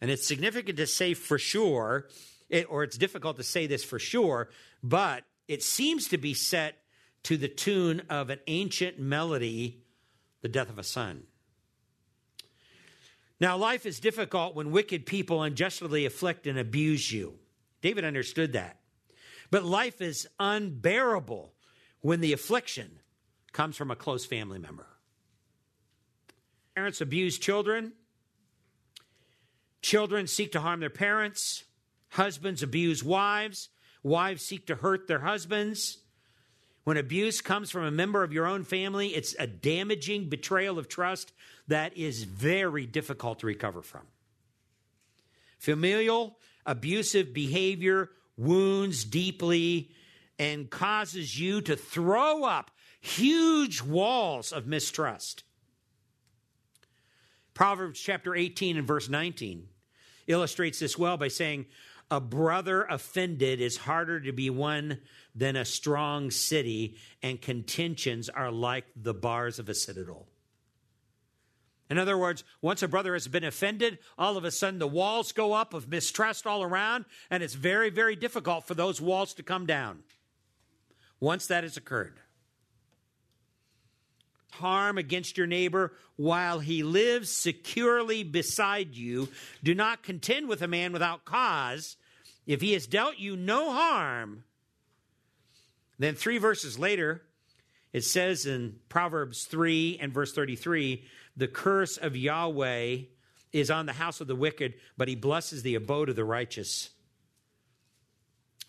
And 0.00 0.10
it's 0.10 0.26
significant 0.26 0.78
to 0.78 0.86
say 0.86 1.12
for 1.12 1.36
sure, 1.36 2.08
it, 2.50 2.66
or 2.68 2.82
it's 2.82 2.98
difficult 2.98 3.36
to 3.38 3.42
say 3.42 3.66
this 3.66 3.82
for 3.82 3.98
sure, 3.98 4.50
but 4.82 5.24
it 5.48 5.62
seems 5.62 6.08
to 6.08 6.18
be 6.18 6.34
set 6.34 6.76
to 7.22 7.36
the 7.36 7.48
tune 7.48 8.02
of 8.10 8.30
an 8.30 8.40
ancient 8.46 8.98
melody, 8.98 9.82
The 10.42 10.48
Death 10.48 10.68
of 10.68 10.78
a 10.78 10.84
Son. 10.84 11.24
Now, 13.40 13.56
life 13.56 13.86
is 13.86 14.00
difficult 14.00 14.54
when 14.54 14.70
wicked 14.70 15.06
people 15.06 15.42
unjustly 15.42 16.04
afflict 16.04 16.46
and 16.46 16.58
abuse 16.58 17.10
you. 17.10 17.38
David 17.80 18.04
understood 18.04 18.52
that. 18.52 18.78
But 19.50 19.64
life 19.64 20.00
is 20.00 20.28
unbearable 20.38 21.52
when 22.02 22.20
the 22.20 22.32
affliction 22.32 23.00
comes 23.52 23.76
from 23.76 23.90
a 23.90 23.96
close 23.96 24.26
family 24.26 24.58
member. 24.58 24.86
Parents 26.74 27.00
abuse 27.00 27.38
children. 27.38 27.92
Children 29.82 30.26
seek 30.26 30.52
to 30.52 30.60
harm 30.60 30.80
their 30.80 30.90
parents. 30.90 31.64
Husbands 32.10 32.62
abuse 32.62 33.02
wives. 33.02 33.68
Wives 34.02 34.42
seek 34.42 34.66
to 34.66 34.76
hurt 34.76 35.06
their 35.06 35.20
husbands. 35.20 35.98
When 36.84 36.96
abuse 36.96 37.40
comes 37.40 37.70
from 37.70 37.84
a 37.84 37.90
member 37.90 38.22
of 38.22 38.32
your 38.32 38.46
own 38.46 38.64
family, 38.64 39.08
it's 39.08 39.34
a 39.38 39.46
damaging 39.46 40.28
betrayal 40.28 40.78
of 40.78 40.88
trust 40.88 41.32
that 41.68 41.96
is 41.96 42.24
very 42.24 42.86
difficult 42.86 43.40
to 43.40 43.46
recover 43.46 43.82
from. 43.82 44.02
Familial 45.58 46.38
abusive 46.64 47.34
behavior 47.34 48.10
wounds 48.36 49.04
deeply 49.04 49.90
and 50.38 50.70
causes 50.70 51.38
you 51.38 51.60
to 51.60 51.76
throw 51.76 52.44
up 52.44 52.70
huge 53.00 53.82
walls 53.82 54.52
of 54.52 54.66
mistrust. 54.66 55.44
Proverbs 57.52 58.00
chapter 58.00 58.34
18 58.34 58.78
and 58.78 58.86
verse 58.86 59.08
19 59.08 59.68
illustrates 60.26 60.78
this 60.78 60.96
well 60.96 61.16
by 61.18 61.28
saying, 61.28 61.66
A 62.10 62.20
brother 62.20 62.82
offended 62.84 63.60
is 63.60 63.76
harder 63.76 64.20
to 64.20 64.32
be 64.32 64.50
won 64.50 64.98
than 65.34 65.54
a 65.54 65.64
strong 65.64 66.30
city, 66.30 66.96
and 67.22 67.40
contentions 67.40 68.28
are 68.28 68.50
like 68.50 68.86
the 68.96 69.14
bars 69.14 69.58
of 69.58 69.68
a 69.68 69.74
citadel. 69.74 70.26
In 71.88 71.98
other 71.98 72.16
words, 72.16 72.44
once 72.62 72.82
a 72.82 72.88
brother 72.88 73.14
has 73.14 73.26
been 73.26 73.44
offended, 73.44 73.98
all 74.16 74.36
of 74.36 74.44
a 74.44 74.50
sudden 74.50 74.78
the 74.78 74.86
walls 74.86 75.32
go 75.32 75.52
up 75.52 75.74
of 75.74 75.88
mistrust 75.88 76.46
all 76.46 76.62
around, 76.62 77.04
and 77.30 77.42
it's 77.42 77.54
very, 77.54 77.90
very 77.90 78.14
difficult 78.14 78.66
for 78.66 78.74
those 78.74 79.00
walls 79.00 79.34
to 79.34 79.42
come 79.42 79.66
down 79.66 80.04
once 81.20 81.46
that 81.48 81.64
has 81.64 81.76
occurred. 81.76 82.18
Harm 84.52 84.98
against 84.98 85.36
your 85.36 85.46
neighbor 85.46 85.92
while 86.16 86.58
he 86.60 86.82
lives 86.82 87.30
securely 87.30 88.22
beside 88.24 88.94
you. 88.94 89.28
Do 89.62 89.74
not 89.74 90.02
contend 90.02 90.48
with 90.48 90.62
a 90.62 90.68
man 90.68 90.92
without 90.92 91.24
cause. 91.24 91.96
If 92.50 92.60
he 92.60 92.72
has 92.72 92.88
dealt 92.88 93.16
you 93.20 93.36
no 93.36 93.70
harm, 93.70 94.42
then, 96.00 96.16
three 96.16 96.38
verses 96.38 96.80
later, 96.80 97.22
it 97.92 98.02
says 98.02 98.44
in 98.44 98.80
Proverbs 98.88 99.44
3 99.44 100.00
and 100.02 100.12
verse 100.12 100.32
33 100.32 101.04
the 101.36 101.46
curse 101.46 101.96
of 101.96 102.16
Yahweh 102.16 103.02
is 103.52 103.70
on 103.70 103.86
the 103.86 103.92
house 103.92 104.20
of 104.20 104.26
the 104.26 104.34
wicked, 104.34 104.74
but 104.96 105.06
he 105.06 105.14
blesses 105.14 105.62
the 105.62 105.76
abode 105.76 106.08
of 106.08 106.16
the 106.16 106.24
righteous. 106.24 106.90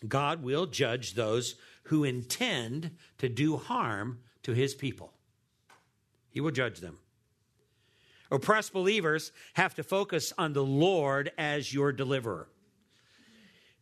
God 0.06 0.44
will 0.44 0.66
judge 0.66 1.14
those 1.14 1.56
who 1.84 2.04
intend 2.04 2.92
to 3.18 3.28
do 3.28 3.56
harm 3.56 4.20
to 4.44 4.52
his 4.52 4.76
people. 4.76 5.12
He 6.30 6.40
will 6.40 6.52
judge 6.52 6.78
them. 6.78 6.98
Oppressed 8.30 8.72
believers 8.72 9.32
have 9.54 9.74
to 9.74 9.82
focus 9.82 10.32
on 10.38 10.52
the 10.52 10.64
Lord 10.64 11.32
as 11.36 11.74
your 11.74 11.90
deliverer. 11.90 12.46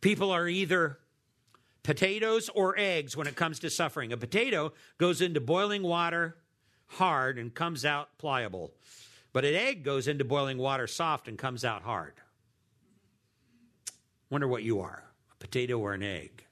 People 0.01 0.31
are 0.31 0.47
either 0.47 0.97
potatoes 1.83 2.49
or 2.49 2.75
eggs 2.77 3.15
when 3.15 3.27
it 3.27 3.35
comes 3.35 3.59
to 3.59 3.69
suffering. 3.69 4.11
A 4.11 4.17
potato 4.17 4.73
goes 4.97 5.21
into 5.21 5.39
boiling 5.39 5.83
water 5.83 6.35
hard 6.87 7.37
and 7.37 7.53
comes 7.53 7.85
out 7.85 8.17
pliable, 8.17 8.71
but 9.31 9.45
an 9.45 9.53
egg 9.53 9.83
goes 9.83 10.07
into 10.07 10.25
boiling 10.25 10.57
water 10.57 10.87
soft 10.87 11.27
and 11.27 11.37
comes 11.37 11.63
out 11.63 11.83
hard. 11.83 12.13
Wonder 14.29 14.47
what 14.47 14.63
you 14.63 14.81
are 14.81 15.03
a 15.31 15.35
potato 15.37 15.77
or 15.77 15.93
an 15.93 16.03
egg. 16.03 16.45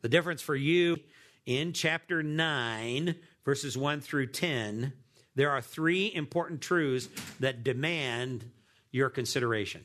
The 0.00 0.08
difference 0.08 0.42
for 0.42 0.56
you 0.56 0.98
in 1.44 1.72
chapter 1.72 2.22
9, 2.22 3.14
verses 3.44 3.76
1 3.76 4.00
through 4.00 4.28
10, 4.28 4.92
there 5.34 5.50
are 5.50 5.60
three 5.60 6.12
important 6.14 6.60
truths 6.60 7.08
that 7.40 7.64
demand 7.64 8.50
your 8.90 9.10
consideration 9.10 9.84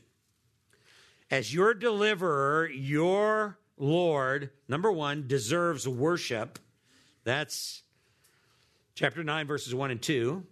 as 1.30 1.52
your 1.52 1.74
deliverer, 1.74 2.68
your 2.68 3.58
Lord, 3.76 4.50
number 4.68 4.92
one, 4.92 5.26
deserves 5.26 5.88
worship. 5.88 6.58
That's 7.24 7.82
chapter 8.94 9.24
9, 9.24 9.46
verses 9.46 9.74
1 9.74 9.90
and 9.90 10.02
2. 10.02 10.44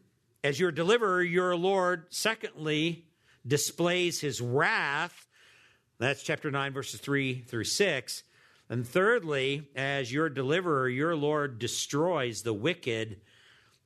As 0.44 0.58
your 0.58 0.72
deliverer, 0.72 1.22
your 1.22 1.54
Lord, 1.54 2.06
secondly, 2.10 3.06
displays 3.46 4.20
his 4.20 4.40
wrath. 4.40 5.26
That's 5.98 6.22
chapter 6.22 6.50
9, 6.50 6.72
verses 6.72 7.00
3 7.00 7.42
through 7.42 7.64
6. 7.64 8.22
And 8.68 8.86
thirdly, 8.86 9.68
as 9.76 10.12
your 10.12 10.28
deliverer, 10.28 10.88
your 10.88 11.14
Lord 11.14 11.58
destroys 11.58 12.42
the 12.42 12.54
wicked. 12.54 13.20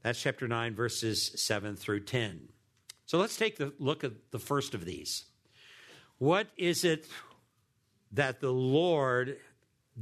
That's 0.02 0.21
chapter 0.23 0.47
9, 0.47 0.75
verses 0.75 1.33
7 1.35 1.76
through 1.76 2.05
10. 2.05 2.49
So 3.05 3.19
let's 3.19 3.37
take 3.37 3.61
a 3.61 3.73
look 3.78 4.05
at 4.05 4.31
the 4.31 4.38
first 4.38 4.75
of 4.75 4.85
these. 4.85 5.25
What 6.19 6.49
is 6.57 6.85
it 6.85 7.07
that 8.13 8.41
the 8.41 8.53
Lord 8.53 9.37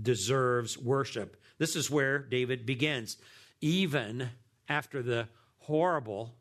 deserves 0.00 0.78
worship? 0.78 1.36
This 1.58 1.76
is 1.76 1.90
where 1.90 2.18
David 2.18 2.66
begins, 2.66 3.16
even 3.60 4.30
after 4.68 5.02
the 5.02 5.28
horrible 5.58 6.34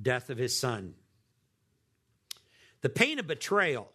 death 0.00 0.30
of 0.30 0.38
his 0.38 0.58
son. 0.58 0.94
The 2.80 2.88
pain 2.88 3.18
of 3.18 3.26
betrayal 3.26 3.92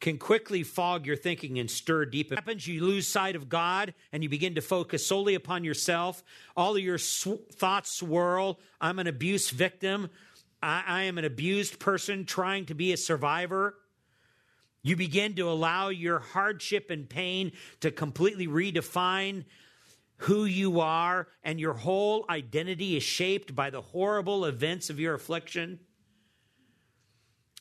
can 0.00 0.18
quickly 0.18 0.62
fog 0.62 1.06
your 1.06 1.16
thinking 1.16 1.58
and 1.58 1.70
stir 1.70 2.04
deep. 2.04 2.32
It 2.32 2.34
happens, 2.36 2.66
you 2.66 2.84
lose 2.84 3.06
sight 3.06 3.36
of 3.36 3.48
God 3.48 3.94
and 4.12 4.22
you 4.22 4.28
begin 4.28 4.54
to 4.56 4.60
focus 4.60 5.06
solely 5.06 5.34
upon 5.34 5.64
yourself. 5.64 6.24
All 6.56 6.76
of 6.76 6.82
your 6.82 6.98
sw- 6.98 7.46
thoughts 7.52 7.96
swirl. 7.96 8.58
I'm 8.80 8.98
an 8.98 9.06
abuse 9.06 9.50
victim. 9.50 10.10
I, 10.62 10.82
I 10.86 11.02
am 11.04 11.18
an 11.18 11.24
abused 11.24 11.78
person 11.78 12.24
trying 12.24 12.66
to 12.66 12.74
be 12.74 12.92
a 12.92 12.96
survivor. 12.96 13.76
You 14.82 14.96
begin 14.96 15.34
to 15.36 15.48
allow 15.48 15.90
your 15.90 16.18
hardship 16.18 16.90
and 16.90 17.08
pain 17.08 17.52
to 17.80 17.90
completely 17.90 18.48
redefine 18.48 19.44
who 20.16 20.44
you 20.44 20.80
are, 20.80 21.28
and 21.42 21.58
your 21.58 21.74
whole 21.74 22.24
identity 22.28 22.96
is 22.96 23.02
shaped 23.02 23.54
by 23.54 23.70
the 23.70 23.80
horrible 23.80 24.44
events 24.44 24.88
of 24.90 25.00
your 25.00 25.14
affliction. 25.14 25.80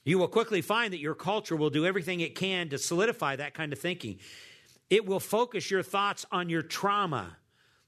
You 0.04 0.18
will 0.18 0.28
quickly 0.28 0.62
find 0.62 0.94
that 0.94 1.00
your 1.00 1.16
culture 1.16 1.56
will 1.56 1.70
do 1.70 1.86
everything 1.86 2.22
it 2.22 2.36
can 2.36 2.70
to 2.70 2.78
solidify 2.78 3.36
that 3.36 3.54
kind 3.54 3.72
of 3.74 3.80
thinking. 3.80 4.20
It 4.90 5.06
will 5.06 5.20
focus 5.20 5.72
your 5.72 5.84
thoughts 5.84 6.26
on 6.32 6.50
your 6.50 6.64
trauma. 6.64 7.38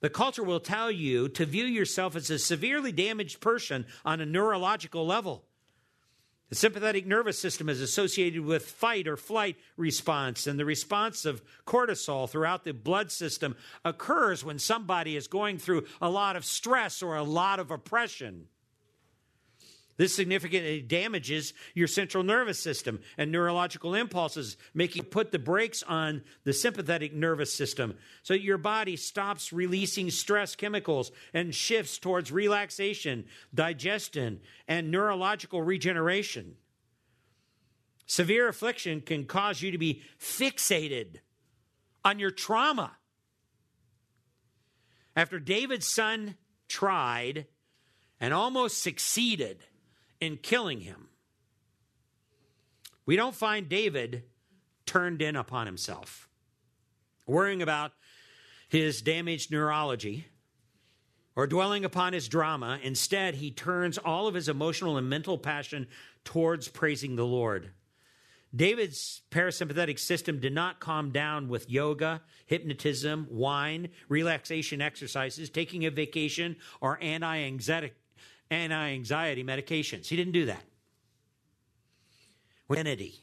The 0.01 0.09
culture 0.09 0.43
will 0.43 0.59
tell 0.59 0.91
you 0.91 1.29
to 1.29 1.45
view 1.45 1.65
yourself 1.65 2.15
as 2.15 2.29
a 2.29 2.37
severely 2.37 2.91
damaged 2.91 3.41
person 3.41 3.85
on 4.05 4.21
a 4.21 4.25
neurological 4.25 5.05
level. 5.05 5.45
The 6.53 6.59
sympathetic 6.59 7.07
nervous 7.07 7.39
system 7.39 7.67
is 7.67 7.81
associated 7.81 8.41
with 8.41 8.63
fight 8.63 9.07
or 9.07 9.17
flight 9.17 9.55
response, 9.75 10.45
and 10.45 10.59
the 10.59 10.65
response 10.65 11.25
of 11.25 11.41
cortisol 11.65 12.29
throughout 12.29 12.63
the 12.63 12.75
blood 12.75 13.11
system 13.11 13.55
occurs 13.83 14.45
when 14.45 14.59
somebody 14.59 15.17
is 15.17 15.27
going 15.27 15.57
through 15.57 15.85
a 15.99 16.11
lot 16.11 16.35
of 16.35 16.45
stress 16.45 17.01
or 17.01 17.15
a 17.15 17.23
lot 17.23 17.59
of 17.59 17.71
oppression. 17.71 18.49
This 19.95 20.15
significantly 20.15 20.81
damages 20.81 21.53
your 21.75 21.87
central 21.87 22.23
nervous 22.23 22.59
system 22.59 22.99
and 23.17 23.31
neurological 23.31 23.93
impulses, 23.93 24.57
making 24.73 25.03
put 25.05 25.31
the 25.31 25.37
brakes 25.37 25.83
on 25.83 26.23
the 26.45 26.53
sympathetic 26.53 27.13
nervous 27.13 27.53
system 27.53 27.95
so 28.23 28.33
your 28.33 28.57
body 28.57 28.95
stops 28.95 29.53
releasing 29.53 30.09
stress 30.09 30.55
chemicals 30.55 31.11
and 31.33 31.53
shifts 31.53 31.99
towards 31.99 32.31
relaxation, 32.31 33.25
digestion, 33.53 34.41
and 34.67 34.89
neurological 34.89 35.61
regeneration. 35.61 36.55
Severe 38.07 38.47
affliction 38.47 38.99
can 39.01 39.25
cause 39.25 39.61
you 39.61 39.71
to 39.71 39.77
be 39.77 40.01
fixated 40.19 41.17
on 42.03 42.19
your 42.19 42.31
trauma. 42.31 42.97
After 45.15 45.39
David's 45.39 45.87
son 45.87 46.35
tried 46.67 47.45
and 48.19 48.33
almost 48.33 48.81
succeeded, 48.81 49.63
in 50.23 50.37
killing 50.37 50.81
him. 50.81 51.09
We 53.05 53.15
don't 53.15 53.35
find 53.35 53.69
David 53.69 54.23
turned 54.85 55.21
in 55.21 55.35
upon 55.35 55.65
himself, 55.65 56.29
worrying 57.27 57.61
about 57.61 57.91
his 58.69 59.01
damaged 59.01 59.51
neurology 59.51 60.27
or 61.35 61.47
dwelling 61.47 61.85
upon 61.85 62.13
his 62.13 62.27
drama. 62.27 62.79
Instead, 62.81 63.35
he 63.35 63.51
turns 63.51 63.97
all 63.97 64.27
of 64.27 64.35
his 64.35 64.49
emotional 64.49 64.97
and 64.97 65.09
mental 65.09 65.37
passion 65.37 65.87
towards 66.23 66.67
praising 66.67 67.15
the 67.15 67.25
Lord. 67.25 67.71
David's 68.55 69.21
parasympathetic 69.31 69.97
system 69.97 70.39
did 70.39 70.53
not 70.53 70.79
calm 70.79 71.11
down 71.11 71.49
with 71.49 71.71
yoga, 71.71 72.21
hypnotism, 72.45 73.27
wine, 73.31 73.89
relaxation 74.09 74.79
exercises, 74.79 75.49
taking 75.49 75.85
a 75.85 75.91
vacation, 75.91 76.55
or 76.79 76.99
anti 77.01 77.35
anti 78.53 78.91
anxiety 78.91 79.43
medications. 79.43 80.07
He 80.07 80.15
didn't 80.15 80.33
do 80.33 80.45
that. 80.45 80.63
Identity. 82.71 83.15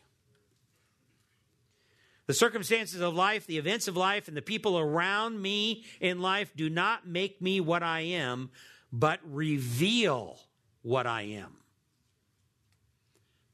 The 2.26 2.34
circumstances 2.34 3.00
of 3.00 3.14
life, 3.14 3.46
the 3.46 3.58
events 3.58 3.88
of 3.88 3.96
life, 3.96 4.28
and 4.28 4.36
the 4.36 4.42
people 4.42 4.78
around 4.78 5.42
me 5.42 5.84
in 6.00 6.20
life 6.20 6.52
do 6.54 6.70
not 6.70 7.08
make 7.08 7.42
me 7.42 7.60
what 7.60 7.82
I 7.82 8.00
am, 8.00 8.50
but 8.92 9.18
reveal 9.24 10.38
what 10.82 11.06
I 11.08 11.22
am. 11.22 11.56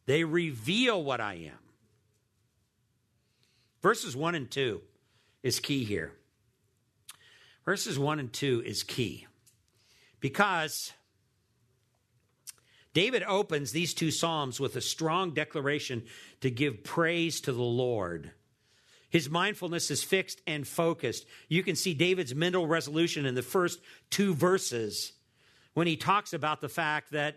They 0.05 0.25
reveal 0.25 1.03
what 1.03 1.21
I 1.21 1.35
am. 1.35 1.59
Verses 3.83 4.15
1 4.15 4.35
and 4.35 4.51
2 4.51 4.83
is 5.43 5.61
key 5.61 5.85
here. 5.85 6.13
Verses 7.65 7.99
1 7.99 8.19
and 8.19 8.33
2 8.33 8.63
is 8.65 8.83
key 8.83 9.27
because 10.21 10.93
David 12.97 13.23
opens 13.25 13.73
these 13.73 13.93
two 13.93 14.11
Psalms 14.11 14.59
with 14.59 14.75
a 14.75 14.81
strong 14.81 15.35
declaration 15.35 16.03
to 16.41 16.51
give 16.51 16.83
praise 16.83 17.43
to 17.43 17.53
the 17.53 17.61
Lord. 17.61 18.31
His 19.11 19.29
mindfulness 19.29 19.91
is 19.91 20.03
fixed 20.03 20.41
and 20.47 20.67
focused. 20.67 21.27
You 21.47 21.63
can 21.63 21.77
see 21.77 21.93
David's 21.93 22.35
mental 22.35 22.67
resolution 22.67 23.27
in 23.27 23.35
the 23.35 23.43
first 23.43 23.81
two 24.09 24.35
verses 24.35 25.13
when 25.75 25.87
he 25.87 25.99
talks 25.99 26.33
about 26.33 26.63
the 26.63 26.71
fact 26.71 27.11
that 27.11 27.37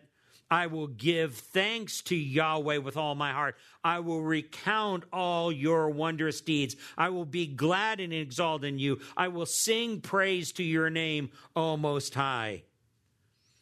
I 0.49 0.67
will 0.67 0.87
give 0.87 1.35
thanks 1.35 2.03
to 2.03 2.15
Yahweh 2.15 2.77
with 2.77 2.95
all 2.95 3.15
my 3.15 3.33
heart. 3.33 3.57
I 3.83 3.99
will 3.99 4.21
recount 4.21 5.03
all 5.11 5.51
your 5.51 5.89
wondrous 5.89 6.39
deeds. 6.39 6.77
I 6.97 7.09
will 7.09 7.25
be 7.25 7.47
glad 7.47 7.99
and 7.99 8.13
exalt 8.13 8.63
in 8.63 8.79
you. 8.79 9.01
I 9.17 9.27
will 9.27 9.45
sing 9.45 9.99
praise 9.99 10.53
to 10.53 10.63
your 10.63 10.89
name, 10.89 11.31
O 11.53 11.75
Most 11.75 12.15
High. 12.15 12.63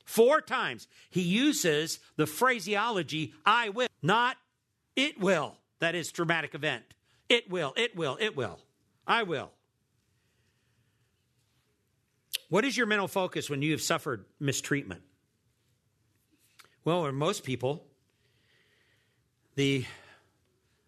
Four 0.08 0.40
times 0.40 0.88
he 1.10 1.22
uses 1.22 2.00
the 2.16 2.26
phraseology, 2.26 3.34
I 3.46 3.70
will, 3.70 3.90
not 4.02 4.38
it 4.96 5.20
will. 5.20 5.58
That 5.80 5.96
is 5.96 6.14
dramatic 6.14 6.56
event. 6.56 6.86
It 7.28 7.52
will, 7.52 7.74
it 7.76 7.94
will, 7.94 8.18
it 8.22 8.36
will. 8.36 8.58
I 9.06 9.24
will. 9.24 9.52
What 12.48 12.64
is 12.64 12.78
your 12.78 12.88
mental 12.88 13.10
focus 13.10 13.50
when 13.50 13.62
you 13.62 13.74
have 13.74 13.82
suffered 13.82 14.24
mistreatment? 14.40 15.02
Well, 16.86 17.04
for 17.04 17.12
most 17.12 17.44
people, 17.44 17.84
the 19.56 19.84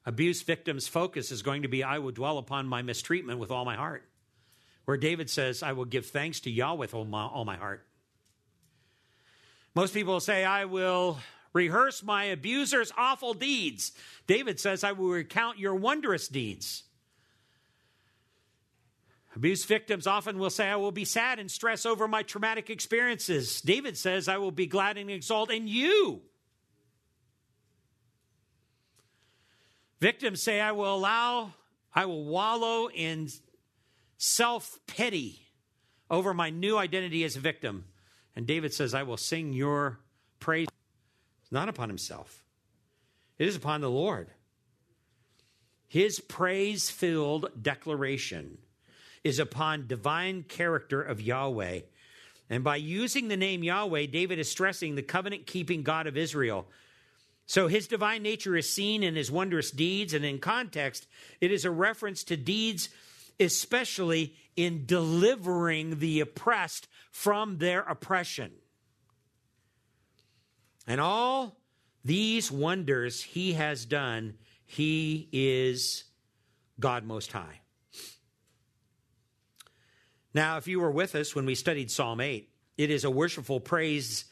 abuse 0.06 0.42
victim's 0.44 0.88
focus 0.88 1.30
is 1.30 1.42
going 1.42 1.64
to 1.64 1.68
be, 1.68 1.84
I 1.84 2.00
will 2.00 2.14
dwell 2.14 2.38
upon 2.38 2.68
my 2.68 2.84
mistreatment 2.84 3.38
with 3.38 3.52
all 3.52 3.66
my 3.66 3.76
heart. 3.76 4.06
Where 4.86 4.96
David 4.96 5.30
says, 5.30 5.62
I 5.62 5.74
will 5.74 5.86
give 5.86 6.06
thanks 6.06 6.40
to 6.42 6.50
Yahweh 6.50 6.80
with 6.80 6.94
all 6.94 7.04
my, 7.04 7.24
all 7.24 7.44
my 7.44 7.58
heart. 7.58 7.86
Most 9.80 9.94
people 9.94 10.20
say, 10.20 10.44
I 10.44 10.66
will 10.66 11.20
rehearse 11.54 12.04
my 12.04 12.26
abuser's 12.26 12.92
awful 12.98 13.34
deeds. 13.34 13.94
David 14.28 14.60
says, 14.60 14.84
I 14.84 14.92
will 14.92 15.08
recount 15.08 15.58
your 15.58 15.74
wondrous 15.74 16.28
deeds. 16.28 16.84
Abuse 19.38 19.64
victims 19.64 20.06
often 20.06 20.38
will 20.38 20.50
say, 20.50 20.68
I 20.68 20.76
will 20.76 20.92
be 20.92 21.06
sad 21.06 21.40
and 21.40 21.50
stress 21.50 21.86
over 21.86 22.10
my 22.10 22.24
traumatic 22.24 22.70
experiences. 22.70 23.62
David 23.62 23.98
says, 23.98 24.28
I 24.28 24.36
will 24.36 24.52
be 24.52 24.68
glad 24.68 24.98
and 24.98 25.10
exult 25.10 25.50
in 25.50 25.66
you. 25.66 26.24
Victims 30.02 30.44
say, 30.44 30.60
I 30.60 30.74
will 30.74 30.94
allow, 30.94 31.54
I 31.96 32.06
will 32.06 32.26
wallow 32.26 32.90
in 32.90 33.30
self 34.18 34.78
pity 34.88 35.40
over 36.12 36.34
my 36.34 36.50
new 36.50 36.78
identity 36.78 37.24
as 37.24 37.38
a 37.38 37.40
victim. 37.40 37.86
And 38.40 38.48
David 38.48 38.74
says, 38.74 38.94
I 38.94 39.04
will 39.04 39.18
sing 39.18 39.52
your 39.52 40.00
praise 40.40 40.70
It's 41.42 41.52
not 41.52 41.68
upon 41.68 41.90
himself, 41.90 42.42
it 43.38 43.50
is 43.50 43.58
upon 43.58 43.82
the 43.82 43.90
Lord. 43.90 44.30
His 45.90 46.22
praise 46.22 46.90
filled 46.90 47.50
declaration 47.62 48.60
is 49.26 49.40
upon 49.40 49.88
divine 49.88 50.44
character 50.44 51.02
of 51.02 51.20
Yahweh. 51.20 51.82
And 52.50 52.64
by 52.64 52.78
using 52.78 53.28
the 53.28 53.36
name 53.36 53.62
Yahweh, 53.62 54.06
David 54.06 54.40
is 54.40 54.50
stressing 54.50 54.96
the 54.96 55.04
covenant 55.04 55.46
keeping 55.46 55.84
God 55.84 56.08
of 56.08 56.16
Israel. 56.16 56.66
So 57.46 57.68
his 57.68 57.90
divine 57.90 58.24
nature 58.24 58.56
is 58.56 58.70
seen 58.70 59.04
in 59.04 59.18
his 59.18 59.30
wondrous 59.30 59.70
deeds, 59.70 60.14
and 60.14 60.24
in 60.24 60.40
context, 60.40 61.08
it 61.42 61.52
is 61.52 61.66
a 61.66 61.72
reference 61.72 62.24
to 62.24 62.38
deeds, 62.38 62.88
especially 63.40 64.36
in 64.56 64.86
delivering 64.86 66.00
the 66.00 66.20
oppressed 66.20 66.88
from 67.12 67.58
their 67.58 67.82
oppression. 67.82 68.52
And 70.86 71.00
all 71.00 71.58
these 72.04 72.52
wonders 72.52 73.22
he 73.22 73.54
has 73.54 73.86
done, 73.86 74.36
he 74.66 75.30
is 75.32 76.06
God 76.80 77.06
Most 77.06 77.32
High. 77.32 77.62
Now, 80.34 80.58
if 80.58 80.68
you 80.68 80.80
were 80.80 80.92
with 80.92 81.16
us 81.16 81.36
when 81.36 81.46
we 81.46 81.56
studied 81.56 81.90
Psalm 81.90 82.22
8, 82.22 82.50
it 82.78 82.90
is 82.90 83.04
a 83.04 83.10
worshipful 83.10 83.60
praise 83.60 84.26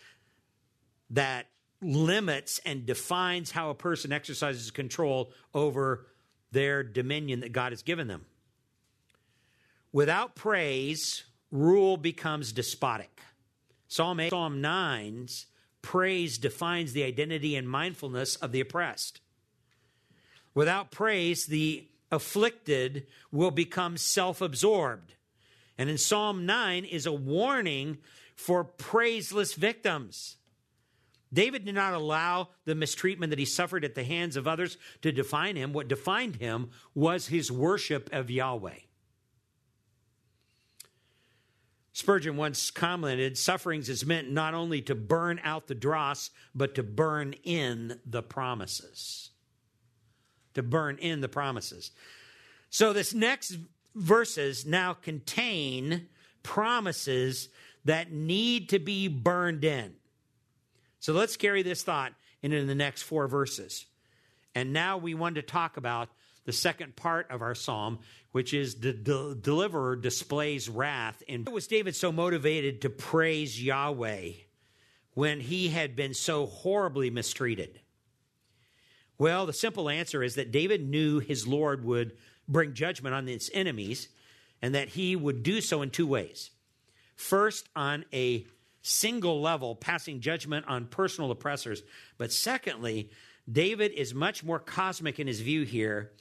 that 1.09 1.47
limits 1.81 2.59
and 2.65 2.85
defines 2.85 3.51
how 3.51 3.69
a 3.69 3.75
person 3.75 4.11
exercises 4.11 4.71
control 4.71 5.31
over 5.53 6.07
their 6.51 6.83
dominion 6.83 7.41
that 7.41 7.51
God 7.51 7.71
has 7.71 7.83
given 7.83 8.07
them. 8.07 8.25
Without 9.91 10.35
praise, 10.35 11.23
rule 11.51 11.97
becomes 11.97 12.51
despotic. 12.51 13.21
Psalm 13.87 14.19
8, 14.19 14.29
Psalm 14.29 14.61
9's 14.61 15.45
praise 15.81 16.37
defines 16.37 16.93
the 16.93 17.03
identity 17.03 17.55
and 17.55 17.69
mindfulness 17.69 18.35
of 18.35 18.51
the 18.51 18.59
oppressed. 18.59 19.21
Without 20.53 20.91
praise, 20.91 21.45
the 21.45 21.87
afflicted 22.11 23.07
will 23.31 23.51
become 23.51 23.97
self 23.97 24.41
absorbed. 24.41 25.13
And 25.77 25.89
in 25.89 25.97
Psalm 25.97 26.45
9 26.45 26.85
is 26.85 27.05
a 27.05 27.11
warning 27.11 27.99
for 28.35 28.65
praiseless 28.65 29.55
victims. 29.55 30.37
David 31.31 31.65
did 31.65 31.75
not 31.75 31.93
allow 31.93 32.49
the 32.65 32.75
mistreatment 32.75 33.29
that 33.31 33.39
he 33.39 33.45
suffered 33.45 33.83
at 33.83 33.95
the 33.95 34.03
hands 34.03 34.37
of 34.37 34.47
others 34.47 34.77
to 35.01 35.11
define 35.11 35.55
him. 35.55 35.73
What 35.73 35.87
defined 35.87 36.37
him 36.37 36.71
was 36.95 37.27
his 37.27 37.51
worship 37.51 38.09
of 38.13 38.31
Yahweh. 38.31 38.79
Spurgeon 41.97 42.37
once 42.37 42.69
commented 42.69 43.39
sufferings 43.39 43.89
is 43.89 44.05
meant 44.05 44.29
not 44.29 44.53
only 44.53 44.83
to 44.83 44.93
burn 44.93 45.41
out 45.43 45.65
the 45.65 45.73
dross, 45.73 46.29
but 46.53 46.75
to 46.75 46.83
burn 46.83 47.33
in 47.43 47.99
the 48.05 48.21
promises. 48.21 49.31
To 50.53 50.61
burn 50.61 50.99
in 50.99 51.21
the 51.21 51.27
promises. 51.27 51.89
So, 52.69 52.93
this 52.93 53.15
next 53.15 53.57
verses 53.95 54.63
now 54.63 54.93
contain 54.93 56.07
promises 56.43 57.49
that 57.85 58.11
need 58.11 58.69
to 58.69 58.77
be 58.77 59.07
burned 59.07 59.65
in. 59.65 59.95
So 60.99 61.13
let's 61.13 61.35
carry 61.35 61.63
this 61.63 61.81
thought 61.81 62.13
into 62.43 62.63
the 62.63 62.75
next 62.75 63.01
four 63.01 63.27
verses. 63.27 63.87
And 64.53 64.71
now 64.71 64.99
we 64.99 65.15
want 65.15 65.33
to 65.33 65.41
talk 65.41 65.77
about 65.77 66.09
the 66.47 66.53
second 66.53 66.95
part 66.95 67.29
of 67.29 67.41
our 67.41 67.53
psalm, 67.53 67.99
which 68.31 68.53
is 68.53 68.75
the 68.75 68.93
deliverer 68.93 69.97
displays 69.97 70.69
wrath. 70.69 71.21
And 71.27 71.47
was 71.49 71.67
David 71.67 71.93
so 71.93 72.09
motivated 72.09 72.81
to 72.81 72.89
praise 72.89 73.61
Yahweh 73.61 74.31
when 75.13 75.41
he 75.41 75.67
had 75.67 75.97
been 75.97 76.13
so 76.13 76.45
horribly 76.45 77.09
mistreated? 77.09 77.81
Well, 79.17 79.45
the 79.45 79.51
simple 79.51 79.89
answer 79.89 80.23
is 80.23 80.35
that 80.35 80.51
David 80.51 80.87
knew 80.87 81.19
his 81.19 81.45
Lord 81.45 81.83
would 81.83 82.13
bring 82.47 82.73
judgment 82.73 83.13
on 83.13 83.27
his 83.27 83.51
enemies 83.53 84.07
and 84.61 84.73
that 84.73 84.87
he 84.87 85.17
would 85.17 85.43
do 85.43 85.59
so 85.59 85.81
in 85.81 85.89
two 85.89 86.07
ways. 86.07 86.51
First, 87.17 87.67
on 87.75 88.05
a 88.13 88.47
single 88.83 89.41
level, 89.41 89.75
passing 89.75 90.21
judgment 90.21 90.65
on 90.69 90.85
personal 90.85 91.29
oppressors. 91.29 91.83
But 92.17 92.31
secondly, 92.31 93.09
David 93.51 93.91
is 93.91 94.13
much 94.13 94.45
more 94.45 94.59
cosmic 94.59 95.19
in 95.19 95.27
his 95.27 95.41
view 95.41 95.63
here. 95.63 96.11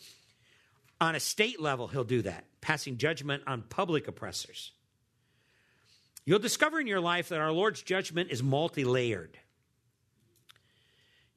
On 1.01 1.15
a 1.15 1.21
state 1.21 1.61
level, 1.61 1.89
he'll 1.89 2.05
do 2.05 2.23
that, 2.23 2.45
passing 2.61 2.97
judgment 2.97 3.43
on 3.47 3.63
public 3.63 4.09
oppressors. 4.09 4.73
You'll 6.25 6.39
discover 6.39 6.81
in 6.81 6.87
your 6.87 7.01
life 7.01 7.29
that 7.29 7.41
our 7.41 7.53
Lord's 7.53 7.83
judgment 7.83 8.31
is 8.31 8.43
multi 8.43 8.85
layered. 8.85 9.39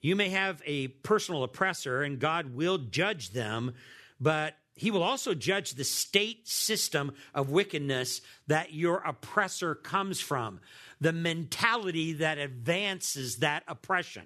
You 0.01 0.15
may 0.15 0.29
have 0.29 0.61
a 0.65 0.87
personal 0.87 1.43
oppressor, 1.43 2.03
and 2.03 2.19
God 2.19 2.55
will 2.55 2.77
judge 2.77 3.31
them, 3.31 3.73
but 4.19 4.55
he 4.73 4.91
will 4.91 5.03
also 5.03 5.33
judge 5.33 5.71
the 5.71 5.83
state 5.83 6.47
system 6.47 7.13
of 7.35 7.49
wickedness 7.49 8.21
that 8.47 8.73
your 8.73 8.99
oppressor 8.99 9.75
comes 9.75 10.21
from, 10.21 10.61
the 11.01 11.11
mentality 11.11 12.13
that 12.13 12.37
advances 12.37 13.37
that 13.37 13.63
oppression. 13.67 14.23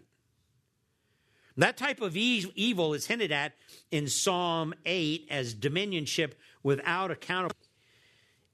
That 1.57 1.77
type 1.77 2.01
of 2.01 2.17
evil 2.17 2.93
is 2.93 3.05
hinted 3.05 3.31
at 3.31 3.53
in 3.91 4.07
Psalm 4.07 4.73
8 4.85 5.27
as 5.29 5.53
dominionship 5.53 6.33
without 6.63 7.11
accountability 7.11 7.69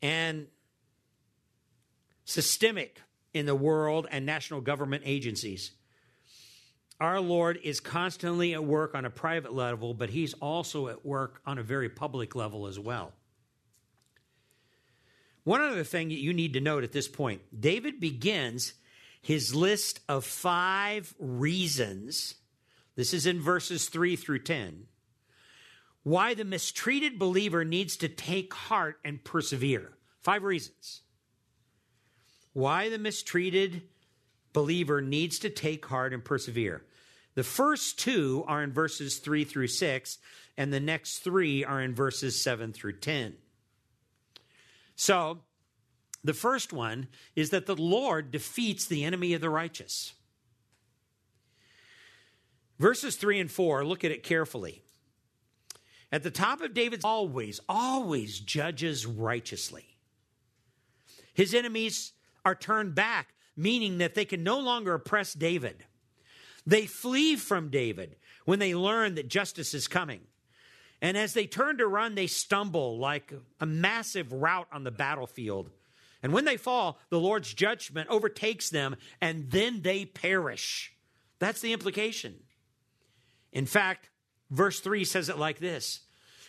and 0.02 0.48
systemic 2.26 3.02
in 3.34 3.46
the 3.46 3.56
world 3.56 4.08
and 4.12 4.26
national 4.26 4.62
government 4.62 5.04
agencies. 5.06 5.72
Our 7.00 7.22
Lord 7.22 7.60
is 7.64 7.80
constantly 7.80 8.54
at 8.54 8.64
work 8.64 8.94
on 8.94 9.06
a 9.06 9.10
private 9.10 9.54
level, 9.54 9.94
but 9.94 10.10
he's 10.10 10.34
also 10.34 10.90
at 10.90 11.06
work 11.06 11.42
on 11.46 11.58
a 11.58 11.64
very 11.64 11.88
public 11.88 12.36
level 12.36 12.68
as 12.68 12.78
well. 12.78 13.14
One 15.46 15.62
other 15.62 15.86
thing 15.86 16.10
that 16.10 16.20
you 16.20 16.34
need 16.34 16.54
to 16.54 16.62
note 16.62 16.84
at 16.84 16.92
this 16.92 17.08
point 17.08 17.42
David 17.58 18.00
begins 18.00 18.74
his 19.22 19.56
list 19.56 20.02
of 20.10 20.26
five 20.26 21.14
reasons. 21.18 22.36
This 23.00 23.14
is 23.14 23.26
in 23.26 23.40
verses 23.40 23.88
3 23.88 24.18
through 24.18 24.40
10. 24.40 24.84
Why 26.04 26.34
the 26.34 26.44
mistreated 26.44 27.18
believer 27.18 27.64
needs 27.64 27.96
to 27.96 28.10
take 28.10 28.54
heart 28.54 28.98
and 29.06 29.24
persevere. 29.24 29.94
Five 30.22 30.44
reasons. 30.44 31.04
Why 32.52 32.90
the 32.90 32.98
mistreated 32.98 33.84
believer 34.52 35.02
needs 35.02 35.40
to 35.40 35.50
take 35.50 35.86
heart 35.86 36.14
and 36.14 36.26
persevere. 36.26 36.84
The 37.36 37.44
first 37.44 38.00
two 38.00 38.44
are 38.50 38.62
in 38.62 38.74
verses 38.74 39.20
3 39.20 39.46
through 39.46 39.68
6, 39.68 40.18
and 40.58 40.74
the 40.74 40.82
next 40.82 41.20
three 41.20 41.64
are 41.64 41.82
in 41.82 41.96
verses 41.96 42.42
7 42.42 42.74
through 42.74 43.00
10. 43.00 43.38
So, 44.98 45.40
the 46.22 46.34
first 46.34 46.74
one 46.74 47.08
is 47.34 47.52
that 47.52 47.66
the 47.66 47.78
Lord 47.78 48.30
defeats 48.30 48.86
the 48.88 49.06
enemy 49.06 49.34
of 49.36 49.40
the 49.40 49.50
righteous. 49.50 50.16
Verses 52.80 53.18
3 53.18 53.42
and 53.42 53.52
4, 53.52 53.86
look 53.86 54.04
at 54.04 54.12
it 54.12 54.24
carefully. 54.24 54.82
At 56.12 56.24
the 56.24 56.32
top 56.32 56.62
of 56.62 56.74
David's 56.74 57.06
always, 57.06 57.60
always 57.68 58.40
judges 58.40 59.06
righteously. 59.06 59.98
His 61.34 61.54
enemies 61.54 62.14
are 62.44 62.56
turned 62.56 62.96
back, 62.96 63.34
meaning 63.56 64.00
that 64.00 64.16
they 64.16 64.26
can 64.26 64.44
no 64.44 64.60
longer 64.60 64.94
oppress 64.94 65.34
David. 65.34 65.86
They 66.66 66.86
flee 66.86 67.36
from 67.36 67.70
David 67.70 68.16
when 68.46 68.60
they 68.60 68.74
learn 68.74 69.16
that 69.16 69.28
justice 69.28 69.74
is 69.74 69.88
coming. 69.88 70.22
And 71.02 71.18
as 71.18 71.34
they 71.34 71.46
turn 71.46 71.78
to 71.78 71.88
run, 71.88 72.16
they 72.16 72.28
stumble 72.28 72.98
like 72.98 73.34
a 73.60 73.66
massive 73.66 74.34
rout 74.34 74.68
on 74.72 74.84
the 74.84 74.92
battlefield. 74.92 75.70
And 76.22 76.34
when 76.34 76.46
they 76.46 76.58
fall, 76.58 77.00
the 77.10 77.20
Lord's 77.20 77.54
judgment 77.54 78.10
overtakes 78.10 78.70
them, 78.70 78.96
and 79.22 79.50
then 79.52 79.82
they 79.82 80.06
perish. 80.06 80.94
That's 81.40 81.62
the 81.62 81.72
implication. 81.72 82.36
In 83.52 83.66
fact, 83.66 84.10
verse 84.50 84.80
3 84.80 85.04
says 85.04 85.30
it 85.30 85.38
like 85.38 85.60
this 85.60 86.02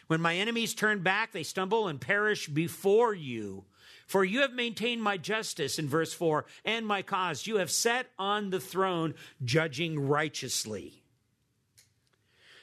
When 0.07 0.21
my 0.21 0.37
enemies 0.37 0.75
turn 0.75 1.03
back, 1.03 1.33
they 1.33 1.43
stumble 1.43 1.89
and 1.89 2.01
perish 2.01 2.49
before 2.49 3.15
you. 3.15 3.65
For 4.07 4.25
you 4.25 4.41
have 4.41 4.53
maintained 4.53 5.03
my 5.05 5.17
justice, 5.17 5.79
in 5.79 5.89
verse 5.89 6.13
4, 6.13 6.45
and 6.65 6.85
my 6.85 7.01
cause. 7.01 7.47
You 7.47 7.59
have 7.59 7.71
set 7.71 8.09
on 8.19 8.51
the 8.51 8.59
throne, 8.59 9.15
judging 9.45 10.09
righteously. 10.09 11.05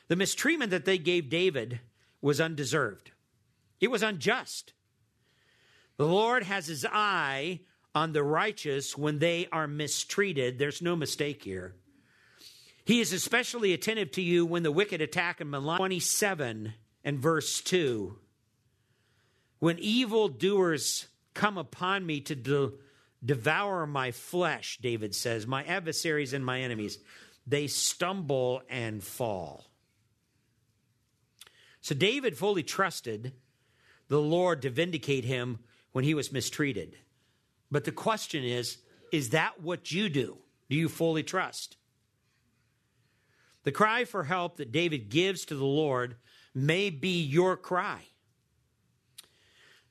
The 0.10 0.18
mistreatment 0.18 0.72
that 0.72 0.84
they 0.84 0.98
gave 0.98 1.30
David 1.30 1.80
was 2.22 2.42
undeserved, 2.42 3.12
it 3.80 3.90
was 3.90 4.04
unjust. 4.04 4.74
The 5.96 6.06
Lord 6.06 6.44
has 6.44 6.68
his 6.68 6.86
eye 6.86 7.62
on 7.96 8.12
the 8.12 8.24
righteous 8.24 8.96
when 8.96 9.18
they 9.18 9.48
are 9.52 9.68
mistreated. 9.68 10.60
There's 10.60 10.82
no 10.82 10.96
mistake 10.96 11.44
here. 11.44 11.74
He 12.88 13.02
is 13.02 13.12
especially 13.12 13.74
attentive 13.74 14.12
to 14.12 14.22
you 14.22 14.46
when 14.46 14.64
the 14.64 14.72
wicked 14.72 15.02
attack 15.02 15.42
and 15.42 15.52
malign. 15.52 15.78
27 15.78 16.74
and 17.04 17.20
verse 17.20 17.60
2. 17.60 18.18
When 19.60 19.78
evildoers 19.80 21.08
come 21.34 21.58
upon 21.58 22.06
me 22.06 22.22
to 22.22 22.36
de- 22.36 22.72
devour 23.26 23.86
my 23.86 24.12
flesh, 24.12 24.80
David 24.82 25.14
says, 25.14 25.46
my 25.46 25.66
adversaries 25.66 26.32
and 26.32 26.46
my 26.46 26.62
enemies. 26.62 26.98
They 27.46 27.68
stumble 27.68 28.62
and 28.70 29.04
fall. 29.04 29.66
So 31.82 31.94
David 31.94 32.38
fully 32.38 32.64
trusted 32.64 33.34
the 34.08 34.22
Lord 34.22 34.62
to 34.62 34.70
vindicate 34.70 35.26
him 35.26 35.60
when 35.92 36.06
he 36.06 36.14
was 36.14 36.32
mistreated. 36.32 36.96
But 37.70 37.84
the 37.84 37.92
question 37.92 38.46
is 38.46 38.78
is 39.12 39.32
that 39.32 39.62
what 39.62 39.92
you 39.92 40.08
do? 40.08 40.38
Do 40.70 40.78
you 40.78 40.88
fully 40.88 41.24
trust? 41.24 41.77
The 43.68 43.74
cry 43.74 44.06
for 44.06 44.24
help 44.24 44.56
that 44.60 44.72
David 44.72 45.10
gives 45.10 45.44
to 45.48 45.54
the 45.54 45.66
Lord 45.66 46.16
may 46.56 46.90
be 46.90 47.22
your 47.22 47.58
cry. 47.58 48.00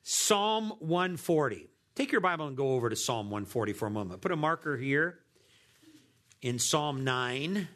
Psalm 0.01 0.73
140. 0.79 1.67
Take 1.93 2.11
your 2.11 2.21
Bible 2.21 2.47
and 2.47 2.57
go 2.57 2.71
over 2.71 2.89
to 2.89 2.95
Psalm 2.95 3.27
140 3.27 3.73
for 3.73 3.85
a 3.85 3.91
moment. 3.91 4.21
Put 4.21 4.31
a 4.31 4.35
marker 4.35 4.77
here 4.77 5.19
in 6.41 6.57
Psalm 6.57 7.03
9 7.03 7.67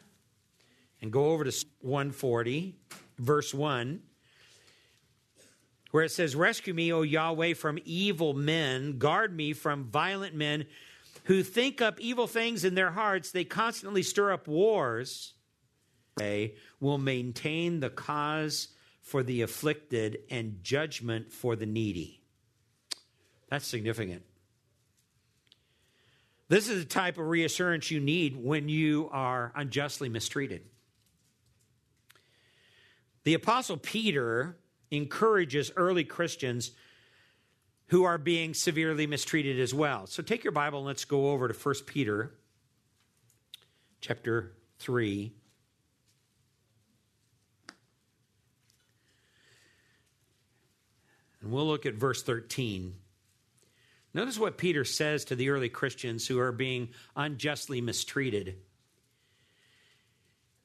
and 1.02 1.12
go 1.12 1.26
over 1.26 1.44
to 1.44 1.66
140, 1.82 2.74
verse 3.20 3.54
1, 3.54 4.00
where 5.92 6.02
it 6.02 6.10
says, 6.10 6.34
Rescue 6.34 6.74
me, 6.74 6.92
O 6.92 7.02
Yahweh, 7.02 7.54
from 7.54 7.78
evil 7.84 8.34
men, 8.34 8.98
guard 8.98 9.36
me 9.36 9.52
from 9.52 9.84
violent 9.84 10.34
men 10.34 10.66
who 11.26 11.44
think 11.44 11.80
up 11.80 12.00
evil 12.00 12.26
things 12.26 12.64
in 12.64 12.74
their 12.74 12.90
hearts. 12.90 13.30
They 13.30 13.44
constantly 13.44 14.02
stir 14.02 14.32
up 14.32 14.48
wars. 14.48 15.34
They 16.16 16.54
will 16.80 16.98
maintain 16.98 17.80
the 17.80 17.90
cause 17.90 18.68
for 19.00 19.22
the 19.22 19.42
afflicted 19.42 20.18
and 20.30 20.62
judgment 20.62 21.32
for 21.32 21.56
the 21.56 21.66
needy. 21.66 22.20
That's 23.48 23.66
significant. 23.66 24.22
This 26.48 26.68
is 26.68 26.84
the 26.84 26.88
type 26.88 27.18
of 27.18 27.26
reassurance 27.26 27.90
you 27.90 28.00
need 28.00 28.36
when 28.36 28.68
you 28.68 29.08
are 29.10 29.52
unjustly 29.54 30.08
mistreated. 30.08 30.62
The 33.24 33.34
Apostle 33.34 33.76
Peter 33.76 34.56
encourages 34.90 35.70
early 35.76 36.04
Christians 36.04 36.72
who 37.86 38.04
are 38.04 38.18
being 38.18 38.54
severely 38.54 39.06
mistreated 39.06 39.60
as 39.60 39.72
well. 39.72 40.06
So 40.06 40.22
take 40.22 40.44
your 40.44 40.52
Bible 40.52 40.78
and 40.80 40.86
let's 40.86 41.04
go 41.04 41.30
over 41.30 41.48
to 41.48 41.54
1 41.54 41.74
Peter 41.86 42.34
chapter 44.00 44.52
3. 44.78 45.32
And 51.42 51.52
we'll 51.52 51.66
look 51.66 51.86
at 51.86 51.94
verse 51.94 52.22
13. 52.22 52.94
Notice 54.14 54.38
what 54.38 54.58
Peter 54.58 54.84
says 54.84 55.24
to 55.26 55.36
the 55.36 55.50
early 55.50 55.68
Christians 55.68 56.26
who 56.26 56.38
are 56.38 56.52
being 56.52 56.90
unjustly 57.16 57.80
mistreated. 57.80 58.56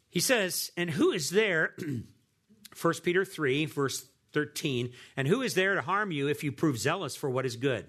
He 0.10 0.20
says, 0.20 0.72
And 0.78 0.90
who 0.90 1.12
is 1.12 1.30
there, 1.30 1.76
1 2.82 2.94
Peter 3.04 3.26
3, 3.26 3.66
verse 3.66 4.06
13, 4.34 4.92
and 5.16 5.28
who 5.28 5.42
is 5.42 5.54
there 5.54 5.76
to 5.76 5.82
harm 5.82 6.12
you 6.12 6.28
if 6.28 6.44
you 6.44 6.52
prove 6.52 6.78
zealous 6.78 7.16
for 7.16 7.30
what 7.30 7.46
is 7.46 7.56
good? 7.56 7.86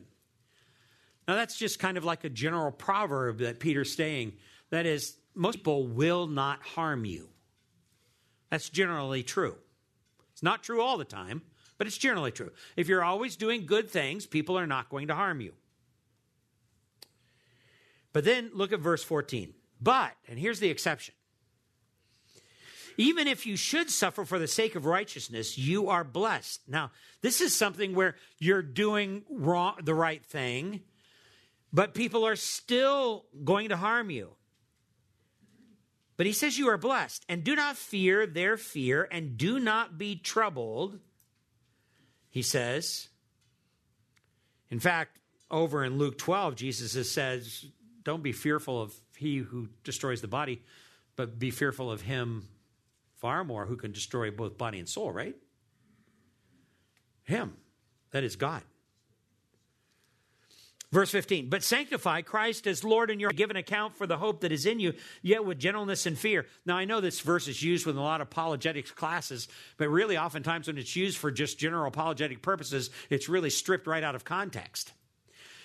Now, 1.26 1.34
that's 1.34 1.58
just 1.58 1.78
kind 1.78 1.98
of 1.98 2.04
like 2.04 2.24
a 2.24 2.30
general 2.30 2.72
proverb 2.72 3.38
that 3.38 3.60
Peter's 3.60 3.94
saying. 3.94 4.32
That 4.70 4.86
is, 4.86 5.16
most 5.34 5.58
people 5.58 5.86
will 5.86 6.26
not 6.26 6.62
harm 6.62 7.04
you. 7.04 7.28
That's 8.50 8.70
generally 8.70 9.22
true. 9.22 9.56
It's 10.32 10.42
not 10.42 10.62
true 10.62 10.80
all 10.80 10.96
the 10.96 11.04
time, 11.04 11.42
but 11.78 11.86
it's 11.86 11.96
generally 11.96 12.32
true. 12.32 12.50
If 12.76 12.88
you're 12.88 13.04
always 13.04 13.36
doing 13.36 13.64
good 13.64 13.88
things, 13.88 14.26
people 14.26 14.58
are 14.58 14.66
not 14.66 14.90
going 14.90 15.08
to 15.08 15.14
harm 15.14 15.40
you. 15.40 15.54
But 18.12 18.24
then 18.24 18.50
look 18.52 18.72
at 18.72 18.80
verse 18.80 19.04
14. 19.04 19.54
But, 19.80 20.12
and 20.26 20.38
here's 20.38 20.60
the 20.60 20.70
exception 20.70 21.14
even 23.00 23.28
if 23.28 23.46
you 23.46 23.56
should 23.56 23.90
suffer 23.90 24.24
for 24.24 24.40
the 24.40 24.48
sake 24.48 24.74
of 24.74 24.84
righteousness, 24.84 25.56
you 25.56 25.88
are 25.88 26.02
blessed. 26.02 26.62
Now, 26.66 26.90
this 27.22 27.40
is 27.40 27.54
something 27.54 27.94
where 27.94 28.16
you're 28.40 28.60
doing 28.60 29.22
wrong, 29.30 29.76
the 29.84 29.94
right 29.94 30.24
thing, 30.24 30.80
but 31.72 31.94
people 31.94 32.26
are 32.26 32.34
still 32.34 33.26
going 33.44 33.68
to 33.68 33.76
harm 33.76 34.10
you. 34.10 34.30
But 36.16 36.26
he 36.26 36.32
says 36.32 36.58
you 36.58 36.68
are 36.70 36.76
blessed, 36.76 37.24
and 37.28 37.44
do 37.44 37.54
not 37.54 37.76
fear 37.76 38.26
their 38.26 38.56
fear, 38.56 39.06
and 39.12 39.38
do 39.38 39.60
not 39.60 39.96
be 39.96 40.16
troubled 40.16 40.98
he 42.30 42.42
says. 42.42 43.08
In 44.70 44.80
fact, 44.80 45.18
over 45.50 45.84
in 45.84 45.98
Luke 45.98 46.18
12, 46.18 46.56
Jesus 46.56 47.12
says, 47.12 47.64
Don't 48.02 48.22
be 48.22 48.32
fearful 48.32 48.80
of 48.80 48.94
he 49.16 49.38
who 49.38 49.68
destroys 49.84 50.20
the 50.20 50.28
body, 50.28 50.62
but 51.16 51.38
be 51.38 51.50
fearful 51.50 51.90
of 51.90 52.02
him 52.02 52.48
far 53.16 53.44
more 53.44 53.66
who 53.66 53.76
can 53.76 53.92
destroy 53.92 54.30
both 54.30 54.56
body 54.56 54.78
and 54.78 54.88
soul, 54.88 55.10
right? 55.10 55.36
Him. 57.24 57.56
That 58.10 58.24
is 58.24 58.36
God. 58.36 58.62
Verse 60.90 61.10
15, 61.10 61.50
but 61.50 61.62
sanctify 61.62 62.22
Christ 62.22 62.66
as 62.66 62.82
Lord 62.82 63.10
and 63.10 63.20
your 63.20 63.30
give 63.30 63.50
an 63.50 63.56
account 63.56 63.94
for 63.94 64.06
the 64.06 64.16
hope 64.16 64.40
that 64.40 64.52
is 64.52 64.64
in 64.64 64.80
you, 64.80 64.94
yet 65.20 65.44
with 65.44 65.58
gentleness 65.58 66.06
and 66.06 66.18
fear. 66.18 66.46
Now, 66.64 66.78
I 66.78 66.86
know 66.86 67.02
this 67.02 67.20
verse 67.20 67.46
is 67.46 67.62
used 67.62 67.84
with 67.84 67.98
a 67.98 68.00
lot 68.00 68.22
of 68.22 68.28
apologetics 68.28 68.90
classes, 68.90 69.48
but 69.76 69.90
really, 69.90 70.16
oftentimes 70.16 70.66
when 70.66 70.78
it's 70.78 70.96
used 70.96 71.18
for 71.18 71.30
just 71.30 71.58
general 71.58 71.86
apologetic 71.86 72.40
purposes, 72.40 72.88
it's 73.10 73.28
really 73.28 73.50
stripped 73.50 73.86
right 73.86 74.02
out 74.02 74.14
of 74.14 74.24
context. 74.24 74.92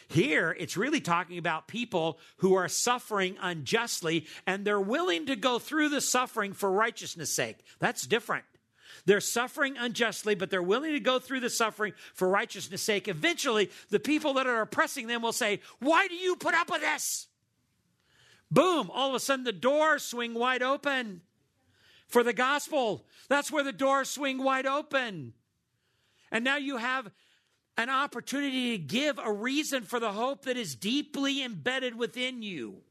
Here, 0.09 0.55
it's 0.59 0.75
really 0.75 0.99
talking 0.99 1.37
about 1.37 1.69
people 1.69 2.19
who 2.37 2.55
are 2.55 2.67
suffering 2.67 3.37
unjustly 3.41 4.27
and 4.45 4.65
they're 4.65 4.79
willing 4.79 5.27
to 5.27 5.37
go 5.37 5.57
through 5.57 5.87
the 5.87 6.01
suffering 6.01 6.51
for 6.51 6.69
righteousness' 6.69 7.33
sake. 7.33 7.59
That's 7.79 8.05
different. 8.05 8.43
They're 9.05 9.19
suffering 9.19 9.75
unjustly, 9.77 10.35
but 10.35 10.49
they're 10.49 10.63
willing 10.63 10.93
to 10.93 10.99
go 10.99 11.19
through 11.19 11.41
the 11.41 11.49
suffering 11.49 11.93
for 12.13 12.29
righteousness' 12.29 12.81
sake. 12.81 13.07
Eventually, 13.07 13.69
the 13.89 13.99
people 13.99 14.33
that 14.35 14.47
are 14.47 14.61
oppressing 14.61 15.07
them 15.07 15.21
will 15.21 15.33
say, 15.33 15.59
Why 15.79 16.07
do 16.07 16.15
you 16.15 16.35
put 16.35 16.53
up 16.53 16.69
with 16.71 16.81
this? 16.81 17.27
Boom, 18.49 18.89
all 18.93 19.09
of 19.09 19.15
a 19.15 19.19
sudden 19.19 19.45
the 19.45 19.51
doors 19.51 20.03
swing 20.03 20.33
wide 20.35 20.61
open 20.61 21.21
for 22.07 22.23
the 22.23 22.33
gospel. 22.33 23.05
That's 23.27 23.51
where 23.51 23.63
the 23.63 23.73
doors 23.73 24.09
swing 24.09 24.43
wide 24.43 24.67
open. 24.67 25.33
And 26.31 26.43
now 26.43 26.57
you 26.57 26.77
have 26.77 27.11
an 27.77 27.89
opportunity 27.89 28.77
to 28.77 28.83
give 28.83 29.19
a 29.23 29.31
reason 29.31 29.83
for 29.83 29.99
the 29.99 30.11
hope 30.11 30.45
that 30.45 30.57
is 30.57 30.75
deeply 30.75 31.43
embedded 31.43 31.97
within 31.97 32.43
you. 32.43 32.81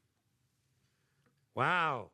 Wow. 1.54 2.11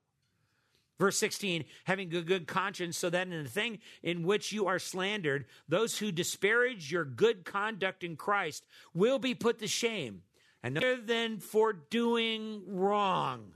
Verse 0.98 1.16
16, 1.18 1.64
having 1.84 2.14
a 2.14 2.22
good 2.22 2.48
conscience, 2.48 2.98
so 2.98 3.08
that 3.08 3.28
in 3.28 3.44
the 3.44 3.48
thing 3.48 3.78
in 4.02 4.24
which 4.24 4.52
you 4.52 4.66
are 4.66 4.80
slandered, 4.80 5.46
those 5.68 5.98
who 5.98 6.10
disparage 6.10 6.90
your 6.90 7.04
good 7.04 7.44
conduct 7.44 8.02
in 8.02 8.16
Christ 8.16 8.66
will 8.94 9.20
be 9.20 9.34
put 9.34 9.60
to 9.60 9.68
shame. 9.68 10.22
And 10.62 10.76
other 10.76 11.00
than 11.00 11.38
for 11.38 11.72
doing 11.72 12.62
wrong. 12.66 13.52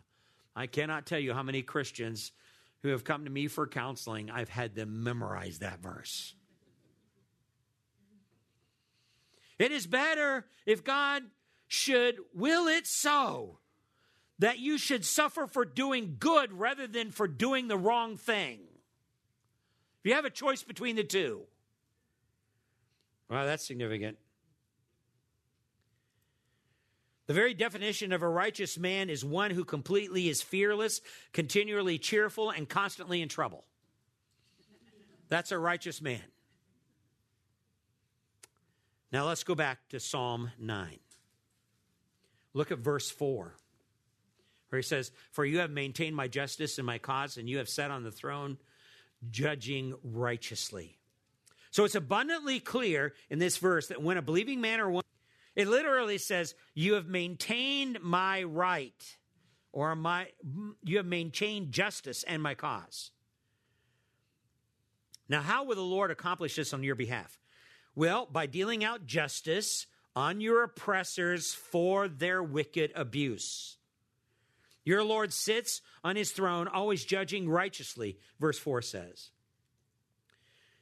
I 0.54 0.68
cannot 0.68 1.04
tell 1.06 1.18
you 1.18 1.34
how 1.34 1.42
many 1.42 1.62
Christians 1.62 2.30
who 2.82 2.90
have 2.90 3.02
come 3.02 3.24
to 3.24 3.30
me 3.30 3.48
for 3.48 3.66
counseling, 3.66 4.30
I've 4.30 4.48
had 4.48 4.74
them 4.74 5.02
memorize 5.02 5.58
that 5.58 5.80
verse. 5.80 6.34
It 9.58 9.72
is 9.72 9.86
better 9.86 10.46
if 10.66 10.84
God 10.84 11.22
should 11.66 12.16
will 12.34 12.68
it 12.68 12.86
so 12.86 13.58
that 14.42 14.58
you 14.58 14.76
should 14.76 15.04
suffer 15.04 15.46
for 15.46 15.64
doing 15.64 16.16
good 16.18 16.52
rather 16.52 16.88
than 16.88 17.12
for 17.12 17.28
doing 17.28 17.68
the 17.68 17.78
wrong 17.78 18.16
thing. 18.16 18.58
If 20.00 20.08
you 20.08 20.14
have 20.14 20.24
a 20.24 20.30
choice 20.30 20.64
between 20.64 20.96
the 20.96 21.04
two, 21.04 21.42
well, 23.30 23.46
that's 23.46 23.64
significant. 23.64 24.18
The 27.28 27.34
very 27.34 27.54
definition 27.54 28.12
of 28.12 28.22
a 28.22 28.28
righteous 28.28 28.76
man 28.76 29.10
is 29.10 29.24
one 29.24 29.52
who 29.52 29.64
completely 29.64 30.28
is 30.28 30.42
fearless, 30.42 31.00
continually 31.32 31.96
cheerful, 31.98 32.50
and 32.50 32.68
constantly 32.68 33.22
in 33.22 33.28
trouble. 33.28 33.62
That's 35.28 35.52
a 35.52 35.58
righteous 35.58 36.02
man. 36.02 36.20
Now 39.12 39.28
let's 39.28 39.44
go 39.44 39.54
back 39.54 39.88
to 39.90 40.00
Psalm 40.00 40.50
9. 40.58 40.98
Look 42.54 42.72
at 42.72 42.78
verse 42.80 43.08
4 43.08 43.54
where 44.72 44.78
he 44.78 44.82
says, 44.82 45.12
For 45.32 45.44
you 45.44 45.58
have 45.58 45.70
maintained 45.70 46.16
my 46.16 46.28
justice 46.28 46.78
and 46.78 46.86
my 46.86 46.96
cause, 46.96 47.36
and 47.36 47.46
you 47.46 47.58
have 47.58 47.68
sat 47.68 47.90
on 47.90 48.04
the 48.04 48.10
throne 48.10 48.56
judging 49.30 49.94
righteously. 50.02 50.96
So 51.70 51.84
it's 51.84 51.94
abundantly 51.94 52.58
clear 52.58 53.12
in 53.28 53.38
this 53.38 53.58
verse 53.58 53.88
that 53.88 54.02
when 54.02 54.16
a 54.16 54.22
believing 54.22 54.62
man 54.62 54.80
or 54.80 54.88
woman, 54.88 55.04
it 55.54 55.68
literally 55.68 56.16
says, 56.16 56.54
You 56.72 56.94
have 56.94 57.06
maintained 57.06 57.98
my 58.00 58.44
right, 58.44 59.16
or 59.72 59.94
my 59.94 60.28
you 60.82 60.96
have 60.96 61.06
maintained 61.06 61.70
justice 61.70 62.22
and 62.22 62.42
my 62.42 62.54
cause. 62.54 63.10
Now, 65.28 65.42
how 65.42 65.64
will 65.64 65.76
the 65.76 65.82
Lord 65.82 66.10
accomplish 66.10 66.56
this 66.56 66.72
on 66.72 66.82
your 66.82 66.94
behalf? 66.94 67.38
Well, 67.94 68.24
by 68.24 68.46
dealing 68.46 68.84
out 68.84 69.04
justice 69.04 69.86
on 70.16 70.40
your 70.40 70.62
oppressors 70.62 71.52
for 71.52 72.08
their 72.08 72.42
wicked 72.42 72.92
abuse. 72.94 73.76
Your 74.84 75.04
Lord 75.04 75.32
sits 75.32 75.80
on 76.02 76.16
his 76.16 76.32
throne, 76.32 76.68
always 76.68 77.04
judging 77.04 77.48
righteously, 77.48 78.18
verse 78.40 78.58
4 78.58 78.82
says. 78.82 79.30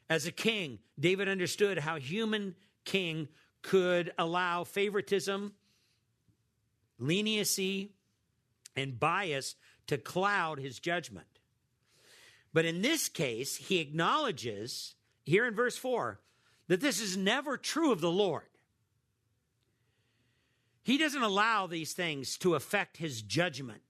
As 0.08 0.26
a 0.26 0.32
king, 0.32 0.78
David 0.98 1.28
understood 1.28 1.78
how 1.78 1.96
human 1.96 2.56
king 2.84 3.28
could 3.62 4.12
allow 4.18 4.64
favoritism, 4.64 5.52
leniency, 6.98 7.92
and 8.74 8.98
bias 8.98 9.54
to 9.86 9.98
cloud 9.98 10.58
his 10.58 10.78
judgment. 10.78 11.26
But 12.52 12.64
in 12.64 12.82
this 12.82 13.08
case, 13.08 13.56
he 13.56 13.78
acknowledges 13.78 14.94
here 15.24 15.46
in 15.46 15.54
verse 15.54 15.76
4 15.76 16.20
that 16.68 16.80
this 16.80 17.00
is 17.00 17.16
never 17.16 17.56
true 17.56 17.92
of 17.92 18.00
the 18.00 18.10
Lord. 18.10 18.44
He 20.82 20.98
doesn't 20.98 21.22
allow 21.22 21.66
these 21.66 21.92
things 21.92 22.36
to 22.38 22.54
affect 22.54 22.96
his 22.96 23.22
judgment. 23.22 23.89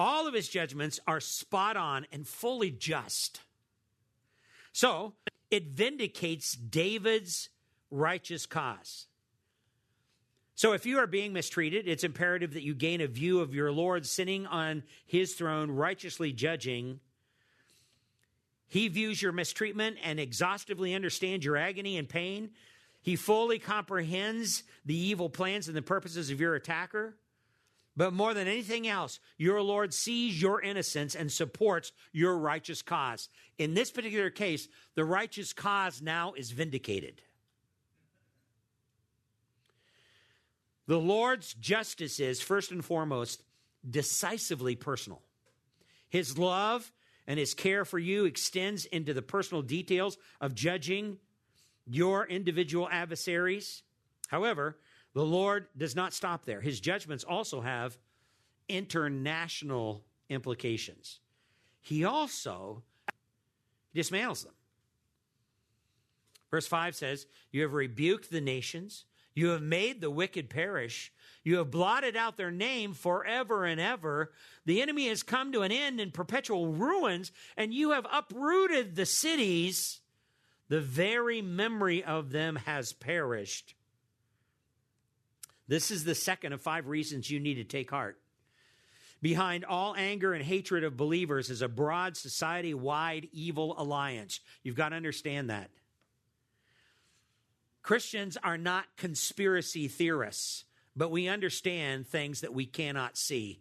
All 0.00 0.26
of 0.26 0.32
his 0.32 0.48
judgments 0.48 0.98
are 1.06 1.20
spot 1.20 1.76
on 1.76 2.06
and 2.10 2.26
fully 2.26 2.70
just. 2.70 3.42
So 4.72 5.12
it 5.50 5.66
vindicates 5.66 6.54
David's 6.54 7.50
righteous 7.90 8.46
cause. 8.46 9.08
So 10.54 10.72
if 10.72 10.86
you 10.86 11.00
are 11.00 11.06
being 11.06 11.34
mistreated, 11.34 11.86
it's 11.86 12.02
imperative 12.02 12.54
that 12.54 12.62
you 12.62 12.74
gain 12.74 13.02
a 13.02 13.06
view 13.06 13.40
of 13.40 13.54
your 13.54 13.70
Lord 13.72 14.06
sitting 14.06 14.46
on 14.46 14.84
his 15.04 15.34
throne, 15.34 15.70
righteously 15.70 16.32
judging. 16.32 17.00
He 18.68 18.88
views 18.88 19.20
your 19.20 19.32
mistreatment 19.32 19.98
and 20.02 20.18
exhaustively 20.18 20.94
understands 20.94 21.44
your 21.44 21.58
agony 21.58 21.98
and 21.98 22.08
pain. 22.08 22.52
He 23.02 23.16
fully 23.16 23.58
comprehends 23.58 24.62
the 24.86 24.96
evil 24.96 25.28
plans 25.28 25.68
and 25.68 25.76
the 25.76 25.82
purposes 25.82 26.30
of 26.30 26.40
your 26.40 26.54
attacker. 26.54 27.16
But 27.96 28.12
more 28.12 28.34
than 28.34 28.46
anything 28.48 28.86
else, 28.86 29.20
your 29.36 29.60
Lord 29.62 29.92
sees 29.92 30.40
your 30.40 30.62
innocence 30.62 31.14
and 31.14 31.30
supports 31.30 31.92
your 32.12 32.38
righteous 32.38 32.82
cause. 32.82 33.28
In 33.58 33.74
this 33.74 33.90
particular 33.90 34.30
case, 34.30 34.68
the 34.94 35.04
righteous 35.04 35.52
cause 35.52 36.00
now 36.00 36.32
is 36.34 36.50
vindicated. 36.50 37.22
The 40.86 40.98
Lord's 40.98 41.54
justice 41.54 42.18
is, 42.20 42.40
first 42.40 42.70
and 42.70 42.84
foremost, 42.84 43.44
decisively 43.88 44.76
personal. 44.76 45.22
His 46.08 46.38
love 46.38 46.90
and 47.26 47.38
his 47.38 47.54
care 47.54 47.84
for 47.84 47.98
you 47.98 48.24
extends 48.24 48.86
into 48.86 49.14
the 49.14 49.22
personal 49.22 49.62
details 49.62 50.18
of 50.40 50.54
judging 50.54 51.18
your 51.86 52.26
individual 52.26 52.88
adversaries. 52.90 53.82
However, 54.28 54.78
the 55.14 55.24
Lord 55.24 55.66
does 55.76 55.96
not 55.96 56.14
stop 56.14 56.44
there. 56.44 56.60
His 56.60 56.80
judgments 56.80 57.24
also 57.24 57.60
have 57.60 57.98
international 58.68 60.04
implications. 60.28 61.20
He 61.80 62.04
also 62.04 62.82
dismantles 63.94 64.44
them. 64.44 64.52
Verse 66.50 66.66
5 66.66 66.94
says, 66.94 67.26
You 67.50 67.62
have 67.62 67.72
rebuked 67.72 68.30
the 68.30 68.40
nations, 68.40 69.04
you 69.34 69.48
have 69.48 69.62
made 69.62 70.00
the 70.00 70.10
wicked 70.10 70.50
perish, 70.50 71.12
you 71.42 71.56
have 71.56 71.70
blotted 71.70 72.16
out 72.16 72.36
their 72.36 72.50
name 72.50 72.92
forever 72.92 73.64
and 73.64 73.80
ever. 73.80 74.32
The 74.66 74.82
enemy 74.82 75.08
has 75.08 75.22
come 75.22 75.52
to 75.52 75.62
an 75.62 75.72
end 75.72 76.00
in 76.00 76.10
perpetual 76.10 76.68
ruins, 76.68 77.32
and 77.56 77.72
you 77.72 77.92
have 77.92 78.06
uprooted 78.12 78.94
the 78.94 79.06
cities. 79.06 80.00
The 80.68 80.80
very 80.80 81.40
memory 81.40 82.04
of 82.04 82.30
them 82.30 82.56
has 82.56 82.92
perished. 82.92 83.74
This 85.70 85.92
is 85.92 86.02
the 86.02 86.16
second 86.16 86.52
of 86.52 86.60
five 86.60 86.88
reasons 86.88 87.30
you 87.30 87.38
need 87.38 87.54
to 87.54 87.64
take 87.64 87.90
heart. 87.90 88.18
Behind 89.22 89.64
all 89.64 89.94
anger 89.96 90.34
and 90.34 90.44
hatred 90.44 90.82
of 90.82 90.96
believers 90.96 91.48
is 91.48 91.62
a 91.62 91.68
broad 91.68 92.16
society 92.16 92.74
wide 92.74 93.28
evil 93.32 93.76
alliance. 93.78 94.40
You've 94.64 94.74
got 94.74 94.88
to 94.88 94.96
understand 94.96 95.48
that. 95.48 95.70
Christians 97.82 98.36
are 98.42 98.58
not 98.58 98.86
conspiracy 98.96 99.86
theorists, 99.86 100.64
but 100.96 101.12
we 101.12 101.28
understand 101.28 102.08
things 102.08 102.40
that 102.40 102.52
we 102.52 102.66
cannot 102.66 103.16
see. 103.16 103.60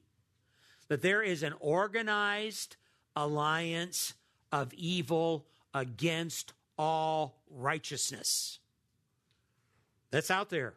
That 0.88 1.04
there 1.04 1.22
is 1.22 1.44
an 1.44 1.54
organized 1.60 2.76
alliance 3.16 4.16
of 4.52 4.74
evil 4.74 5.46
against 5.76 6.54
all 6.76 7.44
righteousness. 7.52 8.58
That's 10.10 10.32
out 10.32 10.50
there. 10.50 10.74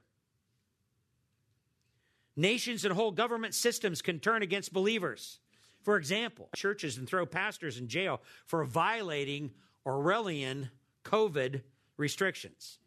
Nations 2.37 2.85
and 2.85 2.95
whole 2.95 3.11
government 3.11 3.55
systems 3.55 4.01
can 4.01 4.19
turn 4.19 4.43
against 4.43 4.73
believers. 4.73 5.39
For 5.83 5.97
example, 5.97 6.49
churches 6.55 6.97
and 6.97 7.09
throw 7.09 7.27
pastors 7.27 7.79
in 7.79 7.89
jail 7.89 8.21
for 8.47 8.65
violating 8.65 9.51
Orwellian 9.87 10.71
COVID 11.05 11.63
restrictions. 11.97 12.79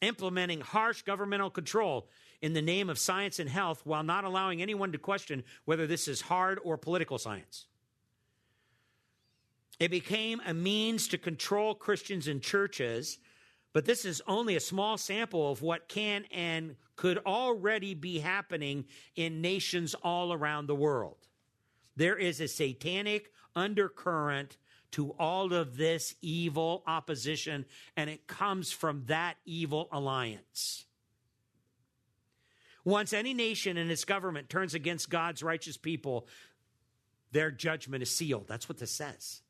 Implementing 0.00 0.60
harsh 0.60 1.02
governmental 1.02 1.50
control 1.50 2.08
in 2.42 2.52
the 2.52 2.62
name 2.62 2.90
of 2.90 2.98
science 2.98 3.38
and 3.38 3.48
health 3.48 3.82
while 3.84 4.02
not 4.02 4.24
allowing 4.24 4.60
anyone 4.60 4.92
to 4.92 4.98
question 4.98 5.44
whether 5.64 5.86
this 5.86 6.08
is 6.08 6.22
hard 6.22 6.58
or 6.64 6.76
political 6.76 7.18
science. 7.18 7.66
It 9.78 9.90
became 9.90 10.40
a 10.44 10.52
means 10.52 11.08
to 11.08 11.18
control 11.18 11.74
Christians 11.74 12.28
and 12.28 12.42
churches 12.42 13.18
but 13.72 13.84
this 13.84 14.04
is 14.04 14.20
only 14.26 14.56
a 14.56 14.60
small 14.60 14.98
sample 14.98 15.50
of 15.50 15.62
what 15.62 15.88
can 15.88 16.24
and 16.32 16.76
could 16.96 17.18
already 17.18 17.94
be 17.94 18.18
happening 18.18 18.84
in 19.14 19.40
nations 19.40 19.94
all 20.02 20.32
around 20.32 20.66
the 20.66 20.74
world. 20.74 21.16
There 21.96 22.16
is 22.16 22.40
a 22.40 22.48
satanic 22.48 23.32
undercurrent 23.54 24.56
to 24.92 25.12
all 25.18 25.52
of 25.52 25.76
this 25.76 26.14
evil 26.20 26.82
opposition, 26.86 27.64
and 27.96 28.10
it 28.10 28.26
comes 28.26 28.72
from 28.72 29.04
that 29.06 29.36
evil 29.44 29.88
alliance. 29.92 30.86
Once 32.84 33.12
any 33.12 33.34
nation 33.34 33.76
and 33.76 33.90
its 33.90 34.04
government 34.04 34.48
turns 34.48 34.74
against 34.74 35.10
God's 35.10 35.42
righteous 35.42 35.76
people, 35.76 36.26
their 37.30 37.50
judgment 37.50 38.02
is 38.02 38.10
sealed. 38.10 38.48
That's 38.48 38.68
what 38.68 38.78
this 38.78 38.90
says. 38.90 39.42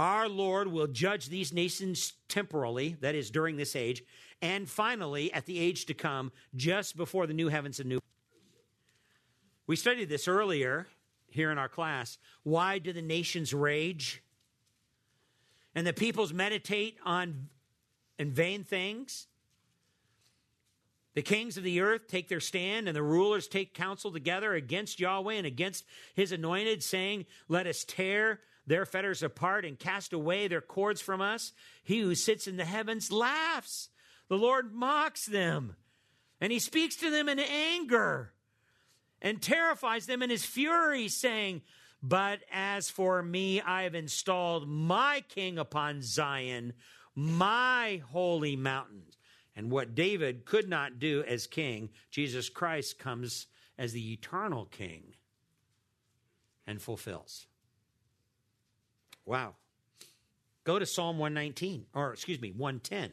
Our 0.00 0.30
Lord 0.30 0.68
will 0.68 0.86
judge 0.86 1.26
these 1.26 1.52
nations 1.52 2.14
temporally, 2.26 2.96
that 3.02 3.14
is, 3.14 3.30
during 3.30 3.58
this 3.58 3.76
age, 3.76 4.02
and 4.40 4.66
finally 4.66 5.30
at 5.30 5.44
the 5.44 5.58
age 5.58 5.84
to 5.84 5.92
come, 5.92 6.32
just 6.56 6.96
before 6.96 7.26
the 7.26 7.34
new 7.34 7.48
heavens 7.48 7.80
and 7.80 7.90
new. 7.90 8.00
We 9.66 9.76
studied 9.76 10.08
this 10.08 10.26
earlier 10.26 10.86
here 11.28 11.50
in 11.50 11.58
our 11.58 11.68
class. 11.68 12.16
Why 12.44 12.78
do 12.78 12.94
the 12.94 13.02
nations 13.02 13.52
rage? 13.52 14.22
And 15.74 15.86
the 15.86 15.92
peoples 15.92 16.32
meditate 16.32 16.96
on 17.04 17.50
in 18.18 18.32
vain 18.32 18.64
things? 18.64 19.26
The 21.12 21.20
kings 21.20 21.58
of 21.58 21.62
the 21.62 21.82
earth 21.82 22.08
take 22.08 22.28
their 22.28 22.40
stand, 22.40 22.88
and 22.88 22.96
the 22.96 23.02
rulers 23.02 23.46
take 23.46 23.74
counsel 23.74 24.10
together 24.10 24.54
against 24.54 24.98
Yahweh 24.98 25.34
and 25.34 25.46
against 25.46 25.84
his 26.14 26.32
anointed, 26.32 26.82
saying, 26.82 27.26
Let 27.48 27.66
us 27.66 27.84
tear 27.84 28.40
their 28.70 28.86
fetters 28.86 29.24
apart 29.24 29.64
and 29.64 29.80
cast 29.80 30.12
away 30.12 30.46
their 30.46 30.60
cords 30.60 31.00
from 31.00 31.20
us. 31.20 31.52
He 31.82 31.98
who 31.98 32.14
sits 32.14 32.46
in 32.46 32.56
the 32.56 32.64
heavens 32.64 33.10
laughs. 33.10 33.88
The 34.28 34.38
Lord 34.38 34.72
mocks 34.72 35.26
them, 35.26 35.74
and 36.40 36.52
he 36.52 36.60
speaks 36.60 36.94
to 36.96 37.10
them 37.10 37.28
in 37.28 37.40
anger 37.40 38.32
and 39.20 39.42
terrifies 39.42 40.06
them 40.06 40.22
in 40.22 40.30
his 40.30 40.44
fury, 40.44 41.08
saying, 41.08 41.62
But 42.00 42.42
as 42.52 42.88
for 42.88 43.20
me, 43.24 43.60
I 43.60 43.82
have 43.82 43.96
installed 43.96 44.68
my 44.68 45.24
king 45.28 45.58
upon 45.58 46.00
Zion, 46.00 46.74
my 47.16 48.02
holy 48.12 48.54
mountain. 48.54 49.02
And 49.56 49.72
what 49.72 49.96
David 49.96 50.44
could 50.44 50.68
not 50.68 51.00
do 51.00 51.24
as 51.26 51.48
king, 51.48 51.90
Jesus 52.12 52.48
Christ 52.48 53.00
comes 53.00 53.48
as 53.76 53.92
the 53.92 54.12
eternal 54.12 54.66
king 54.66 55.16
and 56.68 56.80
fulfills. 56.80 57.48
Wow. 59.24 59.54
Go 60.64 60.78
to 60.78 60.86
Psalm 60.86 61.18
119, 61.18 61.86
or 61.94 62.12
excuse 62.12 62.40
me, 62.40 62.52
110. 62.52 63.12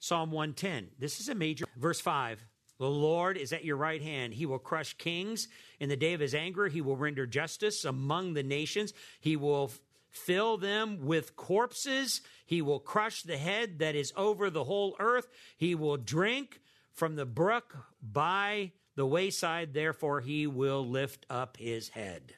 Psalm 0.00 0.30
110. 0.30 0.90
This 0.98 1.20
is 1.20 1.28
a 1.28 1.34
major. 1.34 1.64
Verse 1.76 2.00
5. 2.00 2.44
The 2.78 2.88
Lord 2.88 3.36
is 3.36 3.52
at 3.52 3.64
your 3.64 3.76
right 3.76 4.00
hand. 4.00 4.34
He 4.34 4.46
will 4.46 4.60
crush 4.60 4.94
kings. 4.94 5.48
In 5.80 5.88
the 5.88 5.96
day 5.96 6.14
of 6.14 6.20
his 6.20 6.34
anger, 6.34 6.68
he 6.68 6.80
will 6.80 6.96
render 6.96 7.26
justice 7.26 7.84
among 7.84 8.34
the 8.34 8.44
nations. 8.44 8.92
He 9.20 9.34
will 9.34 9.72
fill 10.10 10.56
them 10.56 11.04
with 11.04 11.34
corpses. 11.34 12.20
He 12.46 12.62
will 12.62 12.78
crush 12.78 13.22
the 13.22 13.36
head 13.36 13.80
that 13.80 13.96
is 13.96 14.12
over 14.16 14.48
the 14.48 14.64
whole 14.64 14.94
earth. 15.00 15.26
He 15.56 15.74
will 15.74 15.96
drink 15.96 16.60
from 16.92 17.16
the 17.16 17.26
brook 17.26 17.76
by 18.00 18.72
the 18.94 19.06
wayside. 19.06 19.74
Therefore, 19.74 20.20
he 20.20 20.46
will 20.46 20.86
lift 20.86 21.26
up 21.28 21.56
his 21.56 21.88
head. 21.88 22.34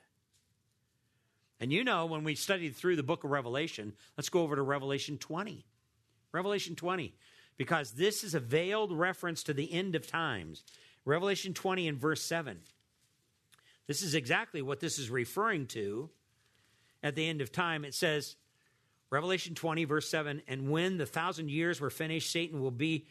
And 1.61 1.73
you 1.73 1.85
know, 1.85 2.07
when 2.07 2.25
we 2.25 2.35
studied 2.35 2.75
through 2.75 2.97
the 2.97 3.03
book 3.03 3.23
of 3.23 3.31
Revelation, 3.31 3.93
let's 4.17 4.31
go 4.31 4.43
over 4.43 4.57
to 4.57 4.63
Revelation 4.63 5.19
20. 5.19 5.65
Revelation 6.33 6.75
20, 6.75 7.13
because 7.57 7.93
this 7.93 8.25
is 8.25 8.35
a 8.35 8.41
veiled 8.41 8.93
reference 8.93 9.43
to 9.45 9.53
the 9.53 9.71
end 9.73 9.95
of 9.95 10.07
times. 10.07 10.63
Revelation 11.05 11.55
20 11.55 11.89
and 11.89 11.99
verse 11.99 12.23
7. 12.23 12.59
This 13.87 14.03
is 14.03 14.15
exactly 14.15 14.63
what 14.63 14.81
this 14.81 14.99
is 14.99 15.11
referring 15.11 15.67
to 15.69 16.09
at 17.03 17.15
the 17.15 17.29
end 17.29 17.41
of 17.41 17.51
time. 17.51 17.85
It 17.85 17.95
says, 17.95 18.37
Revelation 19.11 19.55
20, 19.55 19.85
verse 19.85 20.09
7 20.09 20.43
And 20.47 20.71
when 20.71 20.97
the 20.97 21.07
thousand 21.07 21.51
years 21.51 21.81
were 21.81 21.91
finished, 21.91 22.31
Satan 22.31 22.61
will 22.61 22.71
be 22.71 23.07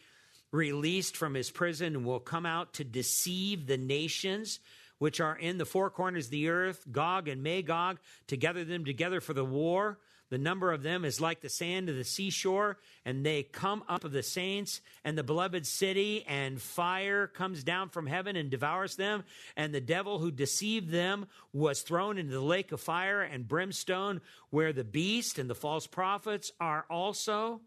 released 0.52 1.18
from 1.18 1.34
his 1.34 1.52
prison 1.52 1.96
and 1.96 2.06
will 2.06 2.20
come 2.20 2.46
out 2.46 2.74
to 2.76 2.84
deceive 2.84 3.68
the 3.68 3.78
nations 3.78 4.60
which 5.00 5.20
are 5.20 5.36
in 5.36 5.58
the 5.58 5.66
four 5.66 5.90
corners 5.90 6.26
of 6.26 6.32
the 6.32 6.50
earth, 6.50 6.86
Gog 6.92 7.28
and 7.28 7.42
Magog, 7.42 8.00
to 8.28 8.38
gather 8.38 8.64
them 8.64 8.86
together 8.86 9.20
for 9.20 9.34
the 9.34 9.46
war. 9.46 9.98
The 10.30 10.38
number 10.38 10.72
of 10.72 10.84
them 10.84 11.06
is 11.06 11.20
like 11.20 11.42
the 11.42 11.50
sand 11.50 11.90
of 11.90 11.96
the 11.96 12.04
seashore, 12.04 12.78
and 13.04 13.26
they 13.26 13.42
come 13.42 13.84
up 13.90 14.04
of 14.04 14.12
the 14.12 14.22
saints 14.22 14.80
and 15.04 15.18
the 15.18 15.24
beloved 15.24 15.66
city, 15.66 16.24
and 16.28 16.62
fire 16.62 17.26
comes 17.26 17.64
down 17.64 17.90
from 17.90 18.06
heaven 18.06 18.36
and 18.36 18.52
devours 18.52 18.96
them. 18.96 19.24
And 19.58 19.74
the 19.74 19.82
devil 19.82 20.20
who 20.20 20.30
deceived 20.30 20.92
them 20.92 21.26
was 21.52 21.82
thrown 21.82 22.20
into 22.20 22.34
the 22.34 22.42
lake 22.42 22.72
of 22.72 22.80
fire 22.80 23.22
and 23.22 23.48
brimstone, 23.48 24.22
where 24.52 24.72
the 24.72 24.84
beast 24.84 25.40
and 25.40 25.50
the 25.50 25.56
false 25.56 25.88
prophets 25.88 26.52
are 26.60 26.86
also, 26.92 27.62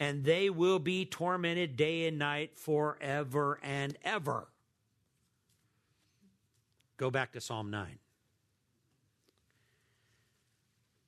and 0.00 0.24
they 0.24 0.48
will 0.48 0.78
be 0.78 1.04
tormented 1.04 1.76
day 1.76 2.06
and 2.06 2.18
night 2.18 2.58
forever 2.58 3.58
and 3.62 3.98
ever. 4.02 4.48
Go 6.96 7.10
back 7.10 7.32
to 7.32 7.40
Psalm 7.40 7.70
9. 7.70 7.98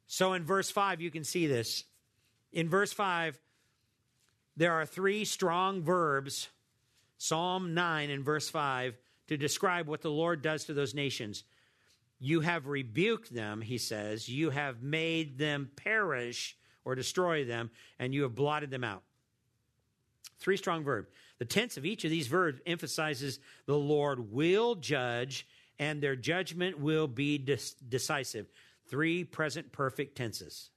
So 0.07 0.33
in 0.33 0.45
verse 0.45 0.71
5, 0.71 1.01
you 1.01 1.11
can 1.11 1.25
see 1.25 1.47
this. 1.47 1.85
In 2.53 2.69
verse 2.69 2.93
5, 2.93 3.39
there 4.57 4.73
are 4.73 4.87
three 4.87 5.25
strong 5.25 5.83
verbs, 5.83 6.49
Psalm 7.19 7.75
9 7.75 8.11
and 8.11 8.25
verse 8.25 8.49
5, 8.49 8.97
to 9.29 9.37
describe 9.37 9.87
what 9.87 10.01
the 10.01 10.11
Lord 10.11 10.43
does 10.43 10.65
to 10.65 10.75
those 10.75 10.95
nations. 10.95 11.45
You 12.19 12.41
have 12.41 12.67
rebuked 12.67 13.33
them, 13.33 13.61
he 13.61 13.79
says. 13.79 14.29
You 14.29 14.51
have 14.51 14.83
made 14.83 15.39
them 15.39 15.71
perish 15.77 16.57
or 16.85 16.95
destroy 16.95 17.45
them, 17.45 17.71
and 17.99 18.15
you 18.15 18.23
have 18.23 18.35
blotted 18.35 18.71
them 18.71 18.85
out. 18.85 19.03
Three 20.39 20.57
strong 20.57 20.85
verbs. 20.85 21.09
The 21.39 21.45
tense 21.45 21.77
of 21.77 21.85
each 21.85 22.05
of 22.05 22.11
these 22.11 22.27
verbs 22.27 22.61
emphasizes 22.67 23.39
the 23.67 23.77
Lord 23.77 24.33
will 24.33 24.75
judge, 24.75 25.47
and 25.79 26.03
their 26.03 26.17
judgment 26.17 26.79
will 26.79 27.07
be 27.07 27.39
decisive. 27.39 28.47
Three 28.89 29.25
present 29.25 29.73
perfect 29.73 30.17
tenses. 30.17 30.71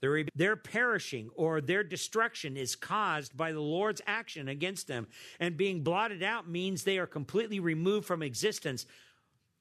Their, 0.00 0.24
their 0.34 0.56
perishing 0.56 1.30
or 1.34 1.60
their 1.60 1.84
destruction 1.84 2.56
is 2.56 2.74
caused 2.74 3.36
by 3.36 3.52
the 3.52 3.60
Lord's 3.60 4.00
action 4.06 4.48
against 4.48 4.86
them. 4.86 5.06
And 5.38 5.56
being 5.56 5.82
blotted 5.82 6.22
out 6.22 6.48
means 6.48 6.84
they 6.84 6.98
are 6.98 7.06
completely 7.06 7.60
removed 7.60 8.06
from 8.06 8.22
existence, 8.22 8.86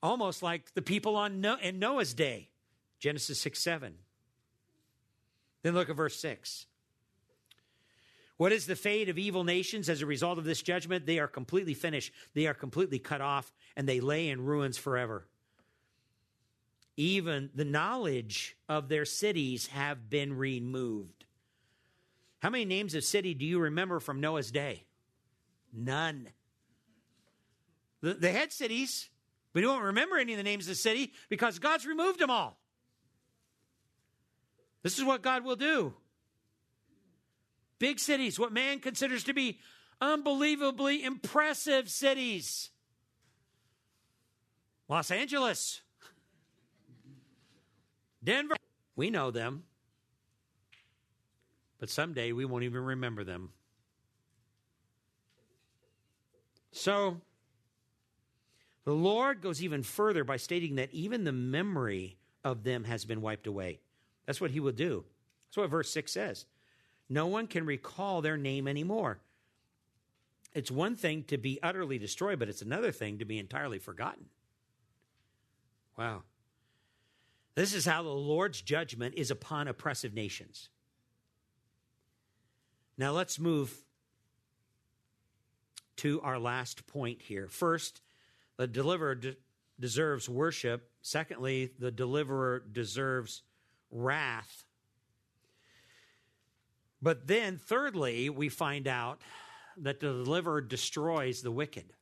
almost 0.01 0.41
like 0.41 0.73
the 0.75 0.81
people 0.81 1.17
on 1.17 1.41
no- 1.41 1.57
in 1.61 1.79
Noah's 1.79 2.13
day. 2.13 2.49
Genesis 2.99 3.39
6 3.39 3.59
7. 3.59 3.93
Then 5.61 5.73
look 5.73 5.89
at 5.89 5.95
verse 5.95 6.15
6. 6.19 6.65
What 8.39 8.51
is 8.51 8.65
the 8.65 8.75
fate 8.75 9.09
of 9.09 9.19
evil 9.19 9.43
nations 9.43 9.87
as 9.87 10.01
a 10.01 10.07
result 10.07 10.39
of 10.39 10.45
this 10.45 10.63
judgment? 10.63 11.05
They 11.05 11.19
are 11.19 11.27
completely 11.27 11.75
finished, 11.75 12.11
they 12.33 12.47
are 12.47 12.55
completely 12.55 12.97
cut 12.97 13.21
off, 13.21 13.53
and 13.75 13.87
they 13.87 13.99
lay 13.99 14.29
in 14.29 14.43
ruins 14.43 14.77
forever 14.77 15.27
even 16.99 17.49
the 17.55 17.63
knowledge 17.63 18.57
of 18.67 18.89
their 18.89 19.05
cities 19.05 19.67
have 19.67 20.09
been 20.09 20.35
removed. 20.35 21.23
How 22.39 22.49
many 22.49 22.65
names 22.65 22.93
of 22.93 23.05
city 23.05 23.33
do 23.33 23.45
you 23.45 23.57
remember 23.57 24.01
from 24.01 24.19
Noah's 24.19 24.51
day? 24.51 24.83
None. 25.71 26.27
The, 28.01 28.15
they 28.15 28.33
had 28.33 28.51
cities, 28.51 29.09
but 29.53 29.61
you 29.61 29.69
won't 29.69 29.85
remember 29.85 30.17
any 30.17 30.33
of 30.33 30.37
the 30.37 30.43
names 30.43 30.65
of 30.65 30.71
the 30.71 30.75
city 30.75 31.13
because 31.29 31.57
God's 31.57 31.85
removed 31.85 32.19
them 32.19 32.29
all. 32.29 32.59
This 34.83 34.97
is 34.97 35.05
what 35.05 35.21
God 35.21 35.45
will 35.45 35.55
do. 35.55 35.93
Big 37.79 37.99
cities, 37.99 38.37
what 38.37 38.51
man 38.51 38.79
considers 38.79 39.23
to 39.23 39.33
be 39.33 39.59
unbelievably 40.01 41.03
impressive 41.03 41.89
cities. 41.89 42.69
Los 44.87 45.11
Angeles, 45.11 45.81
Denver, 48.23 48.55
we 48.95 49.09
know 49.09 49.31
them. 49.31 49.63
But 51.79 51.89
someday 51.89 52.33
we 52.33 52.43
won't 52.43 52.65
even 52.65 52.83
remember 52.83 53.23
them. 53.23 53.51
So, 56.71 57.21
the 58.83 58.93
Lord 58.93 59.41
goes 59.41 59.63
even 59.63 59.83
further 59.83 60.23
by 60.23 60.37
stating 60.37 60.75
that 60.75 60.93
even 60.93 61.23
the 61.23 61.31
memory 61.31 62.17
of 62.43 62.63
them 62.63 62.83
has 62.83 63.05
been 63.05 63.21
wiped 63.21 63.47
away. 63.47 63.79
That's 64.25 64.41
what 64.41 64.51
he 64.51 64.59
will 64.59 64.73
do. 64.73 65.05
That's 65.47 65.57
what 65.57 65.69
verse 65.69 65.89
6 65.91 66.11
says. 66.11 66.45
No 67.09 67.27
one 67.27 67.47
can 67.47 67.65
recall 67.65 68.21
their 68.21 68.37
name 68.37 68.67
anymore. 68.67 69.19
It's 70.53 70.71
one 70.71 70.95
thing 70.95 71.23
to 71.25 71.37
be 71.37 71.59
utterly 71.61 71.97
destroyed, 71.97 72.39
but 72.39 72.49
it's 72.49 72.61
another 72.61 72.91
thing 72.91 73.19
to 73.19 73.25
be 73.25 73.39
entirely 73.39 73.79
forgotten. 73.79 74.25
Wow. 75.97 76.23
This 77.55 77.73
is 77.73 77.85
how 77.85 78.03
the 78.03 78.09
Lord's 78.09 78.61
judgment 78.61 79.15
is 79.15 79.31
upon 79.31 79.67
oppressive 79.67 80.13
nations. 80.13 80.69
Now 82.97 83.11
let's 83.11 83.39
move 83.39 83.73
to 85.97 86.21
our 86.21 86.39
last 86.39 86.87
point 86.87 87.21
here. 87.21 87.47
First, 87.47 88.01
the 88.57 88.67
deliverer 88.67 89.15
de- 89.15 89.35
deserves 89.79 90.29
worship. 90.29 90.89
Secondly, 91.01 91.71
the 91.77 91.91
deliverer 91.91 92.63
deserves 92.71 93.43
wrath. 93.91 94.65
But 97.01 97.27
then, 97.27 97.57
thirdly, 97.57 98.29
we 98.29 98.49
find 98.49 98.87
out 98.87 99.21
that 99.77 99.99
the 99.99 100.07
deliverer 100.07 100.61
destroys 100.61 101.41
the 101.41 101.51
wicked. 101.51 101.93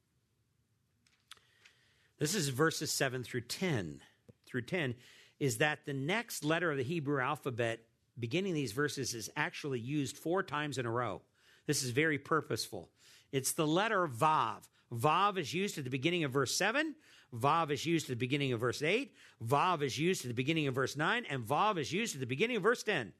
This 2.19 2.33
is 2.33 2.49
verses 2.49 2.91
7 2.91 3.23
through 3.23 3.41
10. 3.41 4.01
Through 4.47 4.63
10 4.63 4.95
is 5.39 5.57
that 5.59 5.85
the 5.85 5.93
next 5.93 6.43
letter 6.43 6.71
of 6.71 6.77
the 6.77 6.83
Hebrew 6.83 7.21
alphabet 7.21 7.81
beginning 8.19 8.53
these 8.53 8.71
verses 8.71 9.13
is 9.13 9.29
actually 9.35 9.79
used 9.79 10.17
four 10.17 10.41
times 10.41 10.77
in 10.77 10.85
a 10.85 10.91
row. 10.91 11.21
This 11.67 11.83
is 11.83 11.91
very 11.91 12.17
purposeful. 12.17 12.89
It's 13.31 13.51
the 13.51 13.67
letter 13.67 14.07
Vav. 14.07 14.67
Vav 14.91 15.37
is 15.37 15.53
used 15.53 15.77
at 15.77 15.83
the 15.83 15.89
beginning 15.89 16.23
of 16.23 16.31
verse 16.31 16.55
7. 16.55 16.95
Vav 17.35 17.71
is 17.71 17.85
used 17.85 18.05
at 18.05 18.09
the 18.09 18.15
beginning 18.15 18.53
of 18.53 18.61
verse 18.61 18.81
8. 18.81 19.13
Vav 19.45 19.81
is 19.81 19.99
used 19.99 20.23
at 20.23 20.29
the 20.29 20.33
beginning 20.33 20.67
of 20.67 20.75
verse 20.75 20.95
9. 20.95 21.25
And 21.29 21.43
Vav 21.43 21.77
is 21.77 21.91
used 21.91 22.15
at 22.15 22.21
the 22.21 22.25
beginning 22.25 22.57
of 22.57 22.63
verse 22.63 22.83
10. 22.83 23.11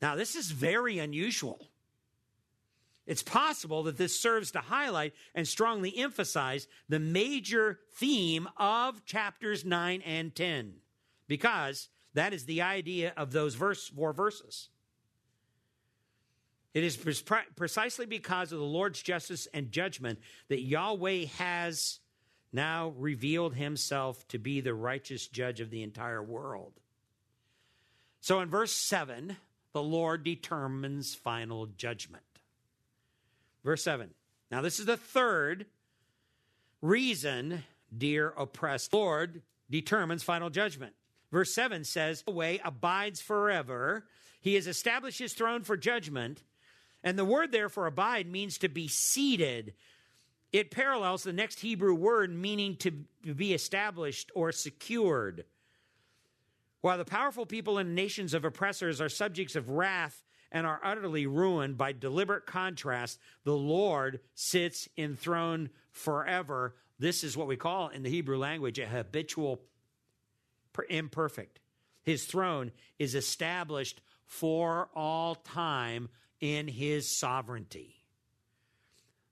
Now, 0.00 0.14
this 0.14 0.36
is 0.36 0.50
very 0.50 0.98
unusual. 0.98 1.68
It's 3.06 3.22
possible 3.22 3.84
that 3.84 3.96
this 3.96 4.20
serves 4.20 4.50
to 4.50 4.60
highlight 4.60 5.14
and 5.34 5.48
strongly 5.48 5.96
emphasize 5.96 6.68
the 6.88 7.00
major 7.00 7.80
theme 7.94 8.48
of 8.58 9.04
chapters 9.06 9.64
9 9.64 10.02
and 10.02 10.34
10, 10.34 10.74
because 11.26 11.88
that 12.14 12.32
is 12.32 12.44
the 12.44 12.62
idea 12.62 13.14
of 13.16 13.32
those 13.32 13.54
verse, 13.54 13.88
four 13.88 14.12
verses. 14.12 14.68
It 16.74 16.84
is 16.84 17.22
precisely 17.56 18.04
because 18.06 18.52
of 18.52 18.58
the 18.58 18.64
Lord's 18.64 19.02
justice 19.02 19.48
and 19.54 19.72
judgment 19.72 20.18
that 20.48 20.60
Yahweh 20.60 21.24
has 21.38 22.00
now 22.52 22.94
revealed 22.96 23.54
himself 23.54 24.28
to 24.28 24.38
be 24.38 24.60
the 24.60 24.74
righteous 24.74 25.26
judge 25.26 25.60
of 25.60 25.70
the 25.70 25.82
entire 25.82 26.22
world. 26.22 26.74
So 28.20 28.40
in 28.40 28.50
verse 28.50 28.72
7, 28.72 29.38
the 29.72 29.82
Lord 29.82 30.24
determines 30.24 31.14
final 31.14 31.66
judgment. 31.66 32.24
Verse 33.64 33.82
7. 33.82 34.10
Now, 34.50 34.62
this 34.62 34.78
is 34.78 34.86
the 34.86 34.96
third 34.96 35.66
reason, 36.80 37.64
dear 37.96 38.32
oppressed 38.36 38.92
Lord 38.92 39.42
determines 39.70 40.22
final 40.22 40.50
judgment. 40.50 40.94
Verse 41.30 41.54
7 41.54 41.84
says, 41.84 42.24
Yahweh 42.26 42.58
abides 42.64 43.20
forever. 43.20 44.06
He 44.40 44.54
has 44.54 44.66
established 44.66 45.18
his 45.18 45.34
throne 45.34 45.62
for 45.62 45.76
judgment. 45.76 46.42
And 47.04 47.18
the 47.18 47.24
word 47.24 47.52
there 47.52 47.68
for 47.68 47.86
abide 47.86 48.26
means 48.26 48.58
to 48.58 48.68
be 48.68 48.88
seated. 48.88 49.74
It 50.52 50.70
parallels 50.70 51.22
the 51.22 51.32
next 51.32 51.60
Hebrew 51.60 51.94
word 51.94 52.34
meaning 52.34 52.76
to 52.76 52.90
be 53.34 53.52
established 53.52 54.32
or 54.34 54.52
secured. 54.52 55.44
While 56.80 56.98
the 56.98 57.04
powerful 57.04 57.46
people 57.46 57.78
and 57.78 57.94
nations 57.94 58.34
of 58.34 58.44
oppressors 58.44 59.00
are 59.00 59.08
subjects 59.08 59.56
of 59.56 59.70
wrath 59.70 60.22
and 60.52 60.66
are 60.66 60.80
utterly 60.82 61.26
ruined 61.26 61.76
by 61.76 61.92
deliberate 61.92 62.46
contrast, 62.46 63.18
the 63.44 63.56
Lord 63.56 64.20
sits 64.34 64.88
enthroned 64.96 65.70
forever. 65.90 66.76
This 66.98 67.24
is 67.24 67.36
what 67.36 67.48
we 67.48 67.56
call 67.56 67.88
in 67.88 68.02
the 68.02 68.10
Hebrew 68.10 68.38
language 68.38 68.78
a 68.78 68.86
habitual 68.86 69.60
imperfect. 70.88 71.60
His 72.02 72.24
throne 72.24 72.70
is 72.98 73.14
established 73.14 74.00
for 74.24 74.88
all 74.94 75.34
time 75.34 76.08
in 76.40 76.68
his 76.68 77.18
sovereignty. 77.18 77.96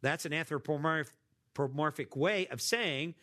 That's 0.03 0.27
an 0.27 0.33
anthropomorphic 0.33 2.17
way 2.17 2.49
of 2.49 2.61
saying 2.61 3.15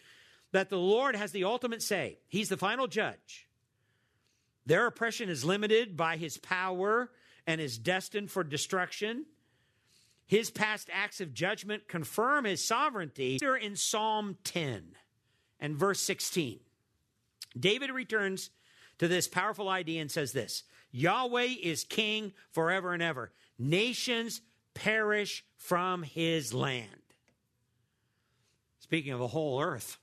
that 0.51 0.69
the 0.69 0.77
Lord 0.77 1.15
has 1.15 1.31
the 1.31 1.43
ultimate 1.43 1.81
say. 1.81 2.19
He's 2.27 2.49
the 2.49 2.57
final 2.57 2.87
judge. 2.87 3.47
Their 4.65 4.85
oppression 4.87 5.29
is 5.29 5.43
limited 5.43 5.97
by 5.97 6.17
his 6.17 6.37
power 6.37 7.11
and 7.45 7.59
is 7.59 7.77
destined 7.77 8.31
for 8.31 8.43
destruction. 8.43 9.25
His 10.25 10.49
past 10.49 10.89
acts 10.91 11.19
of 11.19 11.33
judgment 11.33 11.87
confirm 11.87 12.45
his 12.45 12.65
sovereignty. 12.65 13.37
Here 13.39 13.55
in 13.55 13.75
Psalm 13.75 14.37
10 14.43 14.95
and 15.59 15.75
verse 15.75 15.99
16, 16.01 16.59
David 17.59 17.91
returns 17.91 18.49
to 18.99 19.07
this 19.07 19.27
powerful 19.27 19.69
idea 19.69 20.01
and 20.01 20.09
says 20.09 20.31
this 20.31 20.63
Yahweh 20.91 21.55
is 21.61 21.83
king 21.83 22.33
forever 22.51 22.93
and 22.93 23.03
ever. 23.03 23.33
Nations 23.59 24.41
perish 24.73 25.43
from 25.57 26.03
his 26.03 26.53
land. 26.53 26.87
Speaking 28.79 29.11
of 29.11 29.19
the 29.19 29.27
whole 29.27 29.61
earth, 29.61 29.97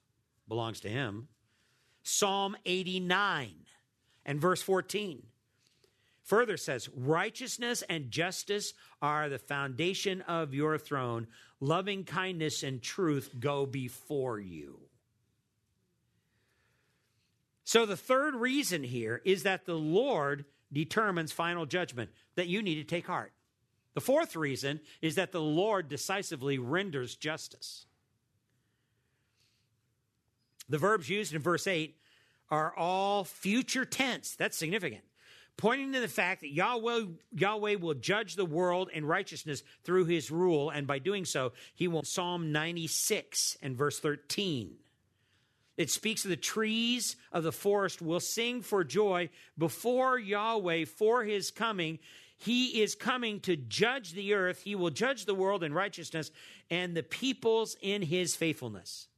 belongs 0.49 0.81
to 0.81 0.89
him. 0.89 1.29
Psalm 2.03 2.57
89 2.67 3.55
and 4.25 4.41
verse 4.41 4.63
14 4.63 5.23
further 6.31 6.57
says, 6.57 6.89
Righteousness 6.95 7.83
and 7.89 8.11
justice 8.11 8.73
are 9.03 9.29
the 9.29 9.39
foundation 9.39 10.23
of 10.23 10.55
your 10.55 10.79
throne. 10.79 11.27
Loving 11.59 12.05
kindness 12.05 12.63
and 12.63 12.81
truth 12.81 13.31
go 13.39 13.67
before 13.67 14.39
you. 14.39 14.79
So, 17.65 17.85
the 17.85 17.97
third 17.97 18.35
reason 18.35 18.83
here 18.83 19.21
is 19.25 19.43
that 19.43 19.67
the 19.67 19.75
Lord 19.75 20.45
determines 20.73 21.33
final 21.33 21.67
judgment, 21.67 22.11
that 22.37 22.47
you 22.47 22.63
need 22.63 22.77
to 22.77 22.85
take 22.85 23.07
heart. 23.07 23.33
The 23.95 24.01
fourth 24.01 24.37
reason 24.37 24.81
is 25.03 25.17
that 25.17 25.33
the 25.33 25.41
Lord 25.41 25.89
decisively 25.89 26.59
renders 26.59 27.17
justice. 27.17 27.87
The 30.69 30.79
verbs 30.79 31.09
used 31.09 31.35
in 31.35 31.43
verse 31.43 31.67
8 31.67 31.97
are 32.51 32.75
all 32.77 33.25
future 33.25 33.85
tense. 33.85 34.35
That's 34.37 34.57
significant. 34.57 35.03
Pointing 35.57 35.93
to 35.93 36.01
the 36.01 36.09
fact 36.09 36.41
that 36.41 36.53
Yahweh, 36.53 37.05
Yahweh 37.33 37.75
will 37.75 37.95
judge 37.95 38.35
the 38.35 38.47
world 38.47 38.89
in 38.93 39.05
righteousness 39.05 39.63
through 39.85 40.07
his 40.07 40.31
rule, 40.31 40.71
and 40.71 40.87
by 40.87 40.99
doing 40.99 41.27
so, 41.27 41.53
he 41.75 41.87
will. 41.87 42.03
Psalm 42.03 42.51
96 42.51 43.59
and 43.61 43.77
verse 43.77 44.01
13. 44.01 44.77
It 45.77 45.91
speaks 45.91 46.25
of 46.25 46.31
the 46.31 46.37
trees 46.37 47.17
of 47.33 47.43
the 47.43 47.53
forest 47.53 48.03
will 48.03 48.21
sing 48.21 48.63
for 48.63 48.85
joy 48.85 49.29
before 49.57 50.19
Yahweh 50.19 50.87
for 50.87 51.25
his 51.25 51.51
coming. 51.51 51.99
He 52.37 52.83
is 52.83 52.95
coming 52.95 53.41
to 53.41 53.57
judge 53.57 54.13
the 54.13 54.33
earth. 54.33 54.63
He 54.63 54.75
will 54.75 54.91
judge 54.91 55.27
the 55.27 55.35
world 55.35 55.63
in 55.63 55.75
righteousness 55.75 56.31
and 56.71 56.97
the 56.97 57.03
peoples 57.03 57.77
in 57.83 58.01
his 58.01 58.35
faithfulness. 58.35 59.09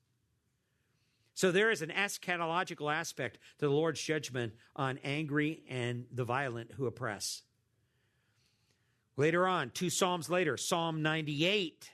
So 1.34 1.50
there 1.50 1.70
is 1.70 1.82
an 1.82 1.90
eschatological 1.90 2.92
aspect 2.92 3.38
to 3.58 3.66
the 3.66 3.72
Lord's 3.72 4.00
judgment 4.00 4.52
on 4.76 4.98
angry 5.02 5.62
and 5.68 6.04
the 6.12 6.24
violent 6.24 6.72
who 6.72 6.86
oppress. 6.86 7.42
Later 9.16 9.46
on, 9.46 9.70
two 9.70 9.90
Psalms 9.90 10.30
later, 10.30 10.56
Psalm 10.56 11.02
98 11.02 11.90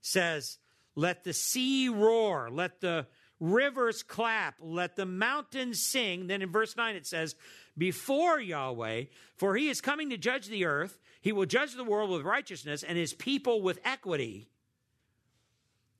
says, 0.00 0.58
Let 0.94 1.24
the 1.24 1.32
sea 1.32 1.88
roar, 1.88 2.48
let 2.50 2.80
the 2.80 3.06
rivers 3.40 4.02
clap, 4.02 4.54
let 4.60 4.96
the 4.96 5.06
mountains 5.06 5.80
sing. 5.80 6.26
Then 6.26 6.42
in 6.42 6.52
verse 6.52 6.76
9 6.76 6.94
it 6.94 7.06
says, 7.06 7.34
Before 7.76 8.38
Yahweh, 8.38 9.04
for 9.36 9.56
he 9.56 9.68
is 9.68 9.80
coming 9.80 10.10
to 10.10 10.16
judge 10.16 10.46
the 10.46 10.66
earth, 10.66 10.98
he 11.20 11.32
will 11.32 11.46
judge 11.46 11.74
the 11.74 11.84
world 11.84 12.10
with 12.10 12.22
righteousness 12.22 12.82
and 12.82 12.96
his 12.96 13.14
people 13.14 13.62
with 13.62 13.80
equity. 13.84 14.48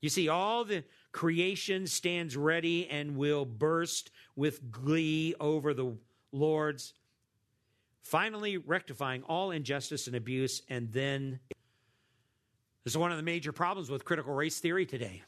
You 0.00 0.08
see, 0.08 0.28
all 0.28 0.64
the 0.64 0.84
creation 1.12 1.86
stands 1.86 2.36
ready 2.36 2.88
and 2.88 3.16
will 3.16 3.44
burst 3.44 4.10
with 4.36 4.70
glee 4.70 5.34
over 5.40 5.74
the 5.74 5.96
Lord's, 6.32 6.94
finally 8.02 8.56
rectifying 8.56 9.22
all 9.24 9.50
injustice 9.50 10.06
and 10.06 10.16
abuse. 10.16 10.62
And 10.68 10.92
then, 10.92 11.40
this 12.84 12.92
is 12.92 12.98
one 12.98 13.10
of 13.10 13.16
the 13.16 13.22
major 13.22 13.52
problems 13.52 13.90
with 13.90 14.04
critical 14.04 14.34
race 14.34 14.58
theory 14.58 14.86
today. 14.86 15.22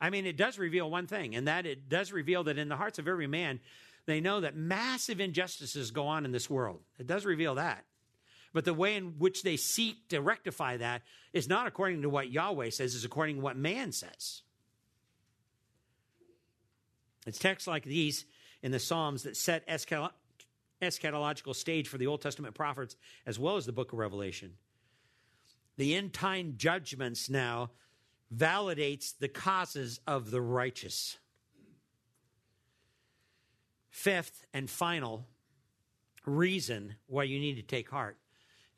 I 0.00 0.10
mean, 0.10 0.26
it 0.26 0.36
does 0.36 0.58
reveal 0.58 0.90
one 0.90 1.06
thing, 1.06 1.34
and 1.36 1.46
that 1.46 1.64
it 1.64 1.88
does 1.88 2.12
reveal 2.12 2.44
that 2.44 2.58
in 2.58 2.68
the 2.68 2.76
hearts 2.76 2.98
of 2.98 3.06
every 3.06 3.28
man, 3.28 3.60
they 4.06 4.20
know 4.20 4.40
that 4.40 4.56
massive 4.56 5.20
injustices 5.20 5.92
go 5.92 6.08
on 6.08 6.24
in 6.24 6.32
this 6.32 6.50
world. 6.50 6.80
It 6.98 7.06
does 7.06 7.24
reveal 7.24 7.54
that. 7.54 7.84
But 8.52 8.64
the 8.64 8.74
way 8.74 8.96
in 8.96 9.14
which 9.18 9.42
they 9.42 9.56
seek 9.56 10.08
to 10.08 10.20
rectify 10.20 10.76
that 10.76 11.02
is 11.32 11.48
not 11.48 11.66
according 11.66 12.02
to 12.02 12.10
what 12.10 12.30
Yahweh 12.30 12.70
says, 12.70 12.94
is 12.94 13.04
according 13.04 13.36
to 13.36 13.42
what 13.42 13.56
man 13.56 13.92
says. 13.92 14.42
It's 17.26 17.38
texts 17.38 17.66
like 17.66 17.84
these 17.84 18.24
in 18.62 18.72
the 18.72 18.78
Psalms 18.78 19.22
that 19.24 19.36
set 19.36 19.66
eschatological 19.68 21.54
stage 21.54 21.88
for 21.88 21.98
the 21.98 22.06
Old 22.06 22.20
Testament 22.20 22.54
prophets 22.54 22.96
as 23.26 23.38
well 23.38 23.56
as 23.56 23.66
the 23.66 23.72
book 23.72 23.92
of 23.92 23.98
Revelation. 23.98 24.52
The 25.76 25.94
end 25.94 26.12
time 26.12 26.54
judgments 26.56 27.30
now 27.30 27.70
validates 28.34 29.16
the 29.18 29.28
causes 29.28 30.00
of 30.06 30.30
the 30.30 30.40
righteous. 30.40 31.18
Fifth 33.90 34.46
and 34.54 34.70
final 34.70 35.26
reason 36.24 36.96
why 37.06 37.24
you 37.24 37.38
need 37.38 37.56
to 37.56 37.62
take 37.62 37.90
heart 37.90 38.16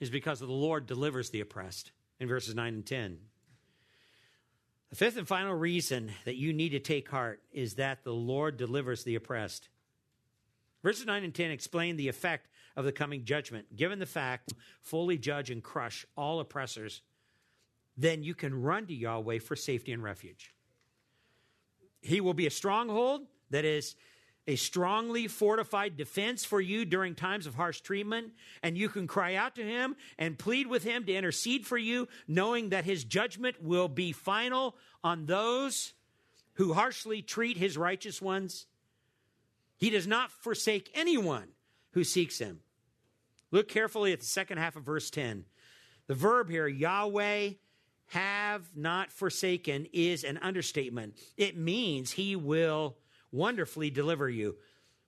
is 0.01 0.11
because 0.11 0.41
the 0.41 0.47
Lord 0.47 0.87
delivers 0.87 1.31
the 1.31 1.41
oppressed 1.41 1.93
in 2.19 2.29
verses 2.29 2.55
9 2.55 2.75
and 2.75 2.87
10. 2.87 3.19
The 4.95 4.99
fifth 4.99 5.17
and 5.17 5.27
final 5.27 5.57
reason 5.57 6.13
that 6.25 6.37
you 6.37 6.53
need 6.53 6.69
to 6.69 6.79
take 6.79 7.09
heart 7.09 7.43
is 7.51 7.75
that 7.75 8.05
the 8.05 8.13
Lord 8.13 8.57
delivers 8.57 9.03
the 9.03 9.17
oppressed. 9.17 9.69
Verses 10.85 11.05
9 11.05 11.25
and 11.25 11.35
10 11.35 11.51
explain 11.51 11.97
the 11.97 12.07
effect 12.07 12.47
of 12.77 12.85
the 12.85 12.93
coming 12.93 13.25
judgment. 13.25 13.75
Given 13.75 13.99
the 13.99 14.07
fact, 14.07 14.53
fully 14.83 15.19
judge 15.19 15.51
and 15.51 15.65
crush 15.65 16.07
all 16.17 16.39
oppressors, 16.39 17.03
then 17.97 18.23
you 18.23 18.37
can 18.37 18.63
run 18.63 18.87
to 18.87 18.95
Yahweh 18.95 19.41
for 19.41 19.57
safety 19.57 19.91
and 19.91 20.01
refuge. 20.01 20.55
He 22.01 22.21
will 22.21 22.33
be 22.33 22.47
a 22.47 22.51
stronghold 22.51 23.23
that 23.51 23.65
is 23.65 23.97
a 24.47 24.57
strongly 24.57 25.27
fortified 25.27 25.97
defense 25.97 26.45
for 26.45 26.61
you 26.61 26.85
during 26.85 27.15
times 27.15 27.47
of 27.47 27.55
harsh 27.55 27.81
treatment, 27.81 28.33
and 28.63 28.77
you 28.77 28.89
can 28.89 29.07
cry 29.07 29.35
out 29.35 29.55
to 29.55 29.63
him 29.63 29.97
and 30.19 30.39
plead 30.39 30.67
with 30.67 30.85
him 30.85 31.05
to 31.05 31.15
intercede 31.15 31.67
for 31.67 31.79
you, 31.79 32.09
knowing 32.29 32.69
that 32.69 32.85
his 32.85 33.05
judgment 33.05 33.63
will 33.63 33.89
be 33.89 34.13
final 34.13 34.77
on 35.03 35.27
those 35.27 35.95
who 36.55 36.75
harshly 36.75 37.23
treat 37.23 37.57
his 37.57 37.79
righteous 37.79 38.21
ones. 38.21 38.67
He 39.77 39.91
does 39.91 40.07
not 40.07 40.31
forsake 40.31 40.91
anyone 40.95 41.49
who 41.93 42.05
seeks 42.05 42.39
him. 42.39 42.61
Look 43.51 43.69
carefully 43.69 44.13
at 44.13 44.21
the 44.21 44.27
second 44.27 44.59
half 44.59 44.77
of 44.77 44.85
verse 44.85 45.11
10. 45.11 45.45
The 46.07 46.15
verb 46.15 46.51
here, 46.51 46.69
Yahweh 46.69 47.51
have 48.09 48.77
not 48.77 49.11
forsaken, 49.11 49.87
is 49.93 50.23
an 50.23 50.39
understatement. 50.39 51.17
It 51.37 51.57
means 51.57 52.13
he 52.13 52.37
will 52.37 52.97
wonderfully 53.35 53.91
deliver 53.91 54.29
you. 54.29 54.57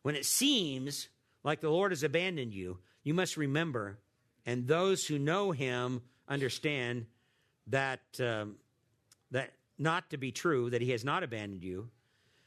When 0.02 0.16
it 0.16 0.26
seems 0.26 1.08
like 1.44 1.60
the 1.60 1.70
Lord 1.70 1.92
has 1.92 2.02
abandoned 2.02 2.52
you, 2.52 2.78
you 3.02 3.14
must 3.14 3.36
remember, 3.36 3.98
and 4.44 4.66
those 4.66 5.06
who 5.06 5.18
know 5.18 5.52
him 5.52 6.02
understand 6.28 7.06
that, 7.68 8.00
um, 8.20 8.56
that 9.30 9.52
not 9.78 10.10
to 10.10 10.16
be 10.16 10.32
true, 10.32 10.70
that 10.70 10.82
he 10.82 10.90
has 10.90 11.04
not 11.04 11.22
abandoned 11.22 11.62
you. 11.62 11.88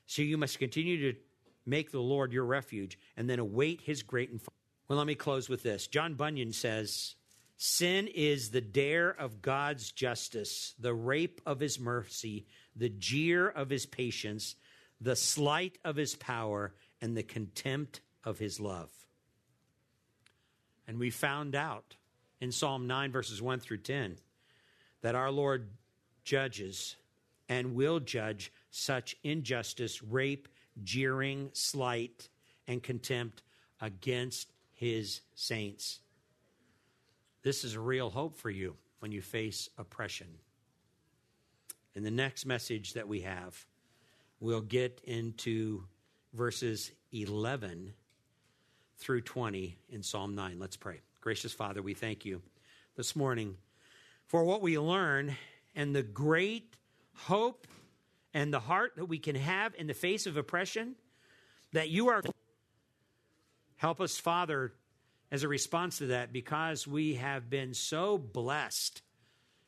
So 0.06 0.22
you 0.22 0.38
must 0.38 0.60
continue 0.60 1.14
to 1.14 1.20
make 1.66 1.92
the 1.92 2.00
Lord 2.00 2.34
your 2.34 2.46
refuge 2.46 3.00
and 3.16 3.30
then 3.30 3.40
await 3.40 3.82
his 3.82 4.04
great 4.04 4.32
and. 4.32 4.42
Well, 4.88 4.98
let 4.98 5.08
me 5.08 5.16
close 5.16 5.48
with 5.48 5.62
this. 5.64 5.88
John 5.88 6.16
Bunyan 6.16 6.52
says, 6.52 7.16
Sin 7.58 8.08
is 8.08 8.50
the 8.50 8.62
dare 8.62 9.10
of 9.10 9.42
God's 9.42 9.92
justice, 9.92 10.74
the 10.80 10.94
rape 10.94 11.42
of 11.46 11.60
his 11.60 11.80
mercy, 11.80 12.48
the 12.76 12.90
jeer 12.90 13.48
of 13.48 13.70
his 13.70 13.86
patience, 13.86 14.56
the 15.02 15.16
slight 15.16 15.78
of 15.84 15.96
his 15.96 16.16
power, 16.16 16.74
and 17.02 17.16
the 17.16 17.24
contempt 17.24 18.02
of 18.24 18.40
his 18.40 18.60
love. 18.60 18.90
And 20.88 21.00
we 21.00 21.10
found 21.10 21.56
out 21.56 21.96
in 22.42 22.52
Psalm 22.52 22.88
9, 22.88 23.12
verses 23.12 23.42
1 23.42 23.60
through 23.60 23.78
10, 23.78 24.18
that 25.02 25.16
our 25.16 25.32
Lord 25.32 25.70
judges 26.24 26.96
and 27.48 27.76
will 27.76 28.00
judge 28.00 28.52
such 28.70 29.16
injustice, 29.24 30.04
rape, 30.04 30.48
jeering, 30.84 31.50
slight, 31.54 32.30
and 32.68 32.84
contempt 32.84 33.44
against 33.82 34.52
his 34.74 35.22
saints. 35.36 36.00
This 37.42 37.64
is 37.64 37.76
a 37.76 37.80
real 37.80 38.10
hope 38.10 38.38
for 38.38 38.50
you 38.50 38.76
when 39.00 39.12
you 39.12 39.22
face 39.22 39.70
oppression. 39.78 40.28
In 41.96 42.04
the 42.04 42.12
next 42.12 42.46
message 42.46 42.94
that 42.94 43.08
we 43.08 43.22
have, 43.22 43.66
we'll 44.40 44.62
get 44.62 45.02
into 45.04 45.84
verses 46.34 46.92
11 47.12 47.94
through 48.98 49.22
20 49.22 49.78
in 49.90 50.04
Psalm 50.04 50.36
9. 50.36 50.60
Let's 50.60 50.78
pray. 50.78 51.02
Gracious 51.22 51.54
Father, 51.54 51.82
we 51.82 51.94
thank 51.94 52.26
you 52.26 52.42
this 52.96 53.16
morning 53.16 53.56
for 54.28 54.44
what 54.44 54.62
we 54.62 54.78
learn 54.78 55.36
and 55.76 55.96
the 55.96 56.04
great 56.04 56.76
hope 57.16 57.68
and 58.34 58.54
the 58.54 58.60
heart 58.60 58.94
that 58.96 59.06
we 59.06 59.18
can 59.18 59.36
have 59.36 59.74
in 59.78 59.88
the 59.88 59.94
face 59.94 60.28
of 60.28 60.38
oppression 60.38 60.96
that 61.74 61.90
you 61.90 62.10
are. 62.10 62.22
Help 63.78 64.02
us, 64.02 64.18
Father, 64.18 64.74
as 65.32 65.44
a 65.44 65.48
response 65.48 66.00
to 66.00 66.08
that, 66.08 66.34
because 66.34 66.88
we 66.88 67.16
have 67.16 67.50
been 67.50 67.74
so 67.74 68.18
blessed 68.18 69.02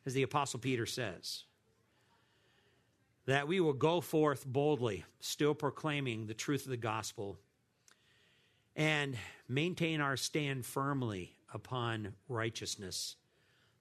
as 0.06 0.14
the 0.14 0.24
Apostle 0.24 0.60
Peter 0.60 0.86
says, 0.86 1.44
that 3.32 3.48
we 3.48 3.62
will 3.62 3.72
go 3.72 4.02
forth 4.02 4.46
boldly, 4.46 5.06
still 5.22 5.56
proclaiming 5.56 6.28
the 6.28 6.34
truth 6.34 6.66
of 6.66 6.70
the 6.70 6.76
gospel, 6.76 7.40
and 8.76 9.18
maintain 9.48 10.02
our 10.02 10.18
stand 10.18 10.66
firmly 10.66 11.32
upon 11.54 12.14
righteousness. 12.28 13.16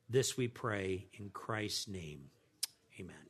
This 0.09 0.37
we 0.37 0.47
pray 0.47 1.07
in 1.15 1.31
Christ's 1.31 1.89
name. 1.89 2.31
Amen. 3.01 3.30